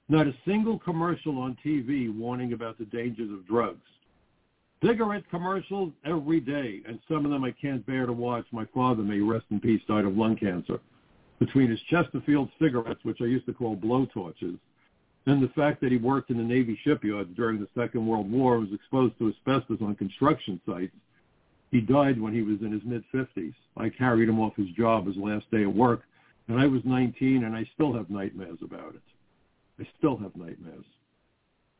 [0.07, 3.85] Not a single commercial on TV warning about the dangers of drugs.
[4.83, 8.45] cigarette commercials every day, and some of them I can't bear to watch.
[8.51, 10.79] My father, may rest in peace, died of lung cancer.
[11.39, 14.57] Between his Chesterfield cigarettes, which I used to call blowtorches,
[15.25, 18.55] and the fact that he worked in the Navy shipyards during the Second World War
[18.55, 20.95] and was exposed to asbestos on construction sites,
[21.71, 23.53] he died when he was in his mid-50s.
[23.77, 26.01] I carried him off his job his last day of work,
[26.47, 29.01] and I was 19, and I still have nightmares about it.
[29.79, 30.85] I still have nightmares.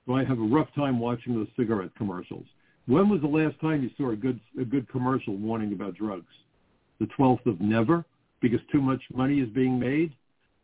[0.06, 2.46] So I have a rough time watching those cigarette commercials.
[2.88, 6.34] When was the last time you saw a good a good commercial warning about drugs?
[7.00, 8.04] The 12th of never,
[8.42, 10.14] because too much money is being made.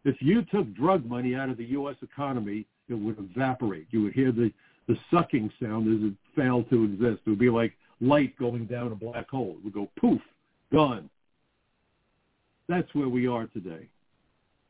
[0.03, 1.95] If you took drug money out of the U.S.
[2.01, 3.87] economy, it would evaporate.
[3.91, 4.51] You would hear the,
[4.87, 7.21] the sucking sound as it failed to exist.
[7.25, 9.55] It would be like light going down a black hole.
[9.57, 10.21] It would go poof,
[10.71, 11.09] gone.
[12.67, 13.87] That's where we are today.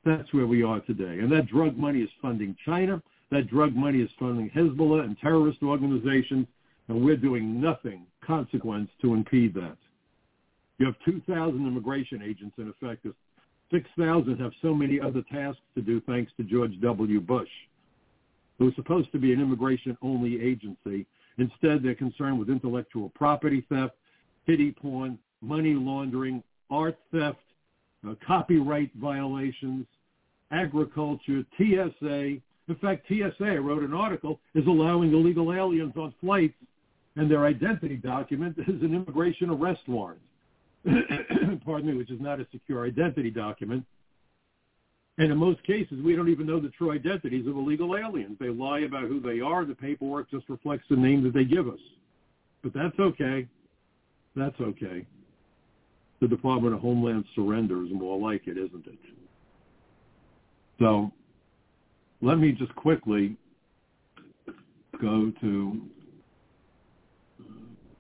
[0.03, 1.19] That's where we are today.
[1.19, 3.01] And that drug money is funding China.
[3.31, 6.47] That drug money is funding Hezbollah and terrorist organizations.
[6.87, 9.77] And we're doing nothing consequence to impede that.
[10.77, 13.07] You have 2,000 immigration agents in effect.
[13.71, 17.19] 6,000 have so many other tasks to do thanks to George W.
[17.19, 17.49] Bush.
[18.59, 21.07] It was supposed to be an immigration-only agency.
[21.37, 23.93] Instead, they're concerned with intellectual property theft,
[24.47, 27.37] pity porn, money laundering, art theft,
[28.07, 29.85] uh, copyright violations,
[30.51, 32.37] agriculture, TSA.
[32.67, 36.55] In fact, TSA, wrote an article, is allowing illegal aliens on flights
[37.15, 40.21] and their identity document is an immigration arrest warrant.
[41.65, 43.85] Pardon me, which is not a secure identity document.
[45.17, 48.35] And in most cases, we don't even know the true identities of illegal aliens.
[48.39, 49.63] They lie about who they are.
[49.63, 51.79] The paperwork just reflects the name that they give us.
[52.61, 53.47] But that's okay.
[54.35, 55.05] That's okay.
[56.19, 58.99] The Department of Homeland Surrender is more like it, isn't it?
[60.79, 61.11] So
[62.21, 63.37] let me just quickly
[65.01, 65.81] go to,
[67.39, 67.43] uh,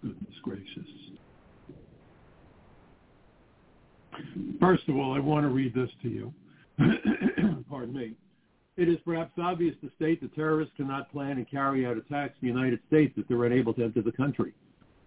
[0.01, 0.89] goodness gracious.
[4.59, 6.33] First of all, I want to read this to you.
[7.69, 8.13] Pardon me.
[8.77, 12.47] It is perhaps obvious to state that terrorists cannot plan and carry out attacks in
[12.47, 14.53] the United States if they're unable to enter the country.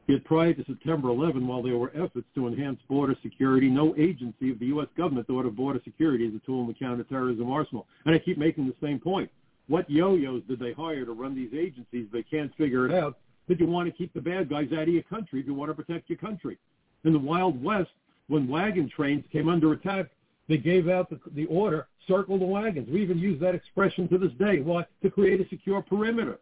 [0.06, 4.50] Yet prior to September 11, while there were efforts to enhance border security, no agency
[4.50, 4.88] of the U.S.
[4.96, 7.86] government thought of border security as a tool in the counterterrorism arsenal.
[8.06, 9.30] And I keep making the same point.
[9.66, 12.08] What yo-yos did they hire to run these agencies?
[12.10, 13.18] They can't figure it out.
[13.48, 15.70] But you want to keep the bad guys out of your country if you want
[15.70, 16.56] to protect your country.
[17.04, 17.90] In the Wild West,
[18.28, 20.06] when wagon trains came under attack,
[20.48, 22.88] they gave out the, the order, circle the wagons.
[22.90, 24.60] We even use that expression to this day.
[24.60, 24.86] Why?
[25.02, 26.38] To create a secure perimeter.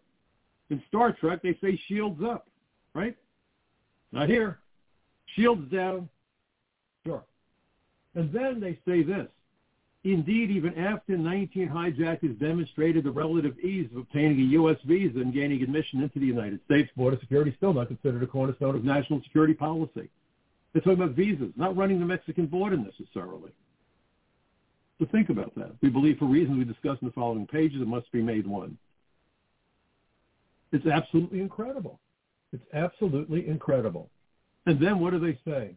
[0.71, 2.47] In Star Trek, they say shields up,
[2.95, 3.17] right?
[4.13, 4.59] Not here.
[5.35, 6.09] Shields down.
[7.05, 7.23] Sure.
[8.15, 9.27] And then they say this.
[10.05, 14.77] Indeed, even after 19 hijackers demonstrated the relative ease of obtaining a U.S.
[14.87, 18.27] visa and gaining admission into the United States, border security is still not considered a
[18.27, 20.09] cornerstone of national security policy.
[20.73, 23.51] They're talking about visas, not running the Mexican border necessarily.
[24.99, 25.73] So think about that.
[25.83, 28.79] We believe for reasons we discuss in the following pages, it must be made one.
[30.73, 32.01] It's absolutely incredible.
[32.53, 34.09] It's absolutely incredible.
[34.65, 35.75] And then what do they say?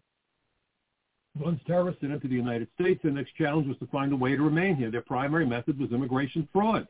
[1.40, 4.42] Once terrorists entered the United States, their next challenge was to find a way to
[4.42, 4.90] remain here.
[4.90, 6.88] Their primary method was immigration fraud.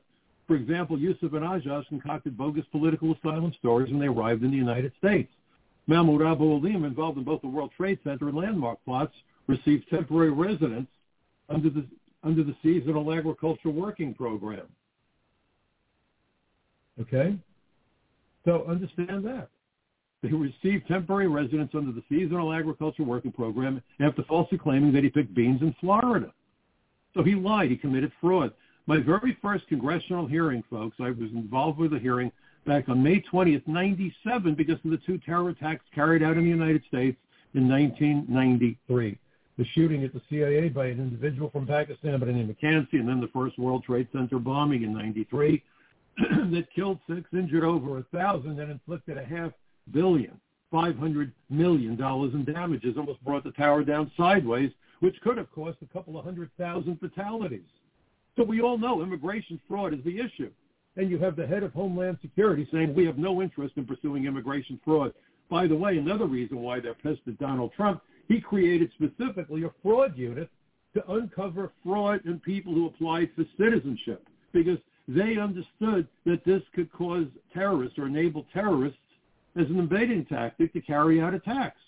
[0.48, 4.58] For example, Yusuf and Ajaj concocted bogus political asylum stories when they arrived in the
[4.58, 5.32] United States.
[5.88, 9.14] Mahmoud Abouhalima, involved in both the World Trade Center and landmark plots,
[9.48, 10.88] received temporary residence
[11.50, 11.86] under the,
[12.24, 14.68] under the Seasonal Agriculture Working Program.
[17.00, 17.38] Okay?
[18.46, 19.50] So understand that.
[20.22, 25.10] They received temporary residence under the Seasonal Agriculture Working Program after falsely claiming that he
[25.10, 26.34] picked beans in Florida.
[27.14, 27.72] So he lied.
[27.72, 28.52] He committed fraud.
[28.86, 32.32] My very first congressional hearing, folks, I was involved with a hearing
[32.66, 36.50] back on May 20th, 97, because of the two terror attacks carried out in the
[36.50, 37.18] United States
[37.54, 39.18] in 1993.
[39.60, 42.94] The shooting at the CIA by an individual from Pakistan by the name of Kansi,
[42.94, 45.62] and then the first World Trade Center bombing in 93
[46.18, 49.52] that killed six, injured over a thousand, and inflicted a half
[49.92, 50.40] billion,
[50.72, 55.52] five hundred million dollars in damages, almost brought the tower down sideways, which could have
[55.52, 57.68] cost a couple of hundred thousand fatalities.
[58.38, 60.52] So we all know immigration fraud is the issue.
[60.96, 64.24] And you have the head of Homeland Security saying we have no interest in pursuing
[64.24, 65.14] immigration fraud.
[65.50, 69.72] By the way, another reason why they're pissed at Donald Trump, he created specifically a
[69.84, 70.50] fraud unit
[70.94, 74.78] to uncover fraud in people who applied for citizenship because
[75.08, 79.00] they understood that this could cause terrorists or enable terrorists
[79.60, 81.82] as an invading tactic to carry out attacks.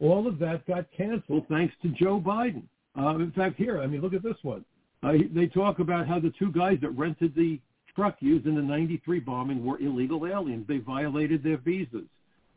[0.00, 2.62] All of that got canceled thanks to Joe Biden.
[2.96, 4.64] Uh, in fact, here, I mean, look at this one.
[5.02, 7.60] Uh, they talk about how the two guys that rented the
[7.94, 10.66] truck used in the 93 bombing were illegal aliens.
[10.68, 12.06] They violated their visas.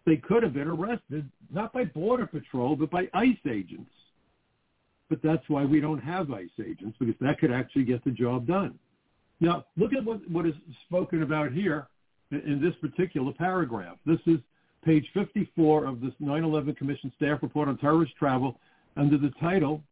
[0.06, 3.91] They could have been arrested, not by Border Patrol, but by ICE agents.
[5.10, 8.47] But that's why we don't have ICE agents, because that could actually get the job
[8.47, 8.80] done.
[9.39, 10.54] Now, look at what, what is
[10.88, 11.88] spoken about here
[12.32, 13.97] in this particular paragraph.
[14.06, 14.39] This is
[14.86, 18.58] page 54 of this 9-11 Commission staff report on terrorist travel
[18.97, 19.84] under the title,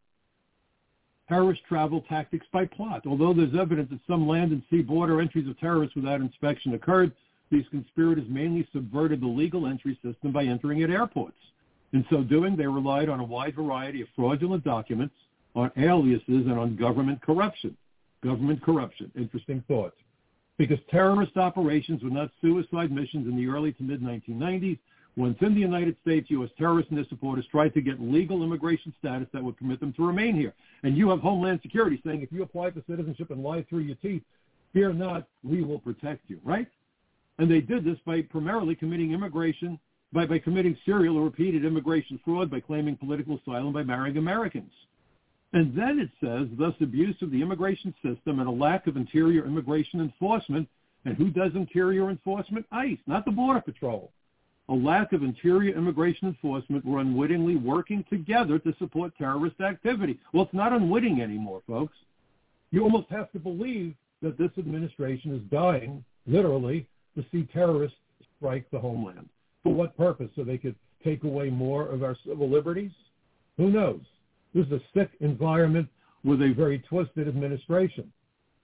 [1.27, 3.03] Terrorist Travel Tactics by Plot.
[3.05, 7.13] Although there's evidence that some land and sea border entries of terrorists without inspection occurred,
[7.51, 11.37] these conspirators mainly subverted the legal entry system by entering at airports.
[11.93, 15.15] In so doing, they relied on a wide variety of fraudulent documents,
[15.55, 17.75] on aliases, and on government corruption.
[18.23, 19.11] Government corruption.
[19.15, 19.95] Interesting thought.
[20.57, 24.77] Because terrorist operations were not suicide missions in the early to mid-1990s,
[25.15, 26.49] once in the United States, U.S.
[26.57, 30.05] terrorists and their supporters tried to get legal immigration status that would permit them to
[30.05, 30.53] remain here.
[30.83, 33.95] And you have Homeland Security saying if you apply for citizenship and lie through your
[33.97, 34.21] teeth,
[34.71, 36.67] fear not, we will protect you, right?
[37.39, 39.79] And they did this by primarily committing immigration,
[40.11, 44.71] by, by committing serial or repeated immigration fraud, by claiming political asylum, by marrying Americans.
[45.53, 49.45] And then it says, thus abuse of the immigration system and a lack of interior
[49.45, 50.67] immigration enforcement.
[51.05, 52.65] And who does interior enforcement?
[52.73, 54.11] ICE, not the Border Patrol.
[54.67, 60.19] A lack of interior immigration enforcement were unwittingly working together to support terrorist activity.
[60.33, 61.95] Well, it's not unwitting anymore, folks.
[62.71, 66.85] You almost have to believe that this administration is dying, literally,
[67.19, 67.97] to see terrorists
[68.37, 69.27] strike the homeland.
[69.63, 70.29] For what purpose?
[70.35, 72.91] So they could take away more of our civil liberties?
[73.57, 74.01] Who knows?
[74.53, 75.87] This is a sick environment
[76.23, 78.11] with a very twisted administration.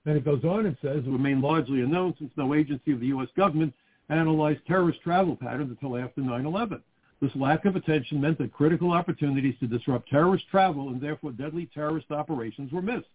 [0.05, 3.07] And it goes on and says it remained largely unknown since no agency of the
[3.07, 3.29] U.S.
[3.35, 3.73] government
[4.09, 6.81] analyzed terrorist travel patterns until after 9-11.
[7.21, 11.69] This lack of attention meant that critical opportunities to disrupt terrorist travel and therefore deadly
[11.73, 13.07] terrorist operations were missed.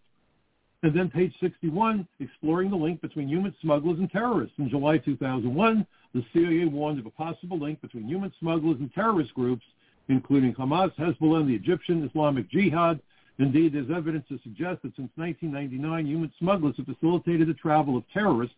[0.82, 4.54] And then page 61, exploring the link between human smugglers and terrorists.
[4.58, 9.34] In July 2001, the CIA warned of a possible link between human smugglers and terrorist
[9.34, 9.64] groups,
[10.08, 12.98] including Hamas, Hezbollah, and the Egyptian Islamic Jihad.
[13.38, 18.04] Indeed, there's evidence to suggest that since 1999, human smugglers have facilitated the travel of
[18.12, 18.56] terrorists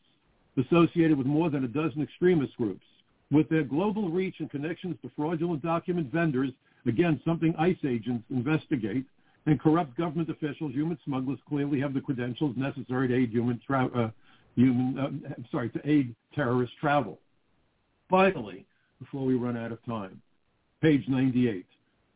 [0.56, 2.84] associated with more than a dozen extremist groups.
[3.30, 6.50] With their global reach and connections to fraudulent document vendors,
[6.86, 9.06] again, something ICE agents investigate,
[9.46, 13.90] and corrupt government officials, human smugglers clearly have the credentials necessary to aid human, tra-
[13.94, 14.10] uh,
[14.54, 17.18] human uh, sorry, to aid terrorist travel.
[18.08, 18.64] Finally,
[19.00, 20.20] before we run out of time,
[20.80, 21.66] page 98.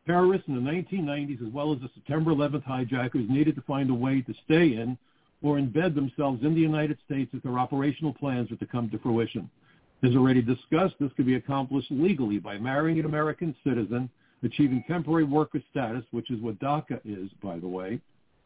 [0.06, 3.94] Terrorists in the 1990s, as well as the September 11th hijackers, needed to find a
[3.94, 4.96] way to stay in
[5.42, 8.98] or embed themselves in the United States if their operational plans were to come to
[8.98, 9.50] fruition.
[10.02, 14.08] As already discussed, this could be accomplished legally by marrying an American citizen
[14.42, 18.00] achieving temporary worker status, which is what DACA is, by the way,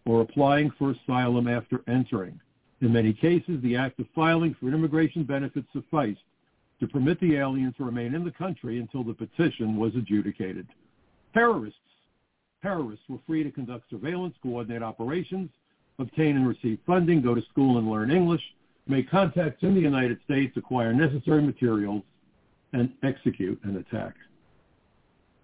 [0.06, 2.40] or applying for asylum after entering.
[2.80, 6.20] In many cases, the act of filing for immigration benefits sufficed
[6.80, 10.66] to permit the alien to remain in the country until the petition was adjudicated.
[11.34, 11.78] Terrorists,
[12.62, 15.50] terrorists were free to conduct surveillance, coordinate operations,
[15.98, 18.42] obtain and receive funding, go to school and learn English,
[18.86, 22.02] make contacts in the United States, acquire necessary materials,
[22.72, 24.14] and execute an attack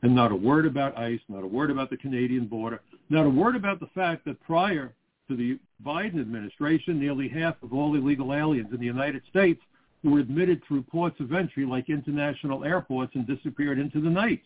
[0.03, 3.31] and not a word about ICE, not a word about the Canadian border, not a
[3.31, 4.93] word about the fact that prior
[5.29, 9.61] to the Biden administration, nearly half of all illegal aliens in the United States
[10.05, 14.43] were admitted through ports of entry like international airports and disappeared into the night.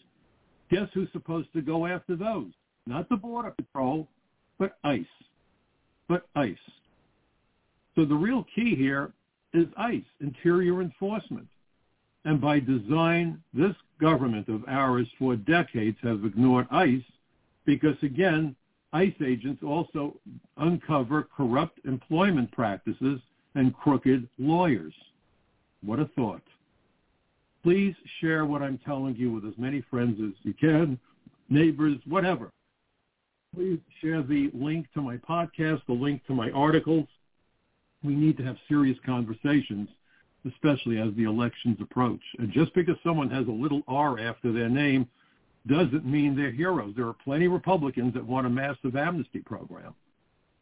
[0.70, 2.50] Guess who's supposed to go after those?
[2.86, 4.08] Not the Border Patrol,
[4.58, 5.04] but ICE.
[6.08, 6.56] But ICE.
[7.94, 9.12] So the real key here
[9.52, 11.48] is ICE, interior enforcement.
[12.24, 17.02] And by design, this government of ours for decades have ignored ICE
[17.64, 18.56] because, again,
[18.92, 20.16] ICE agents also
[20.56, 23.20] uncover corrupt employment practices
[23.54, 24.94] and crooked lawyers.
[25.84, 26.42] What a thought.
[27.62, 30.98] Please share what I'm telling you with as many friends as you can,
[31.48, 32.50] neighbors, whatever.
[33.54, 37.06] Please share the link to my podcast, the link to my articles.
[38.02, 39.88] We need to have serious conversations
[40.48, 42.20] especially as the elections approach.
[42.38, 45.06] And just because someone has a little R after their name
[45.66, 46.94] doesn't mean they're heroes.
[46.96, 49.94] There are plenty of Republicans that want a massive amnesty program.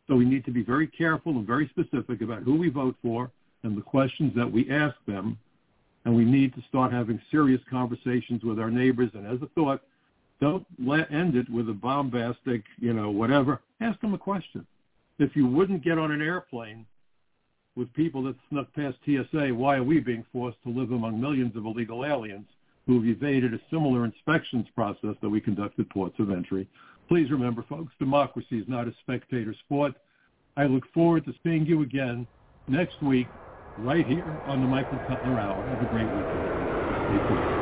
[0.09, 3.31] So we need to be very careful and very specific about who we vote for
[3.62, 5.39] and the questions that we ask them.
[6.05, 9.11] And we need to start having serious conversations with our neighbors.
[9.14, 9.83] And as a thought,
[10.41, 13.61] don't let, end it with a bombastic, you know, whatever.
[13.81, 14.66] Ask them a question.
[15.18, 16.87] If you wouldn't get on an airplane
[17.79, 21.57] with people that snuck past TSA, why are we being forced to live among millions
[21.57, 22.47] of illegal aliens
[22.87, 26.66] who have evaded a similar inspections process that we conduct at ports of entry?
[27.07, 29.95] Please remember, folks, democracy is not a spectator sport.
[30.57, 32.26] I look forward to seeing you again
[32.66, 33.29] next week
[33.79, 35.64] right here on the Michael Cutler Hour.
[35.68, 37.58] Have a great weekend.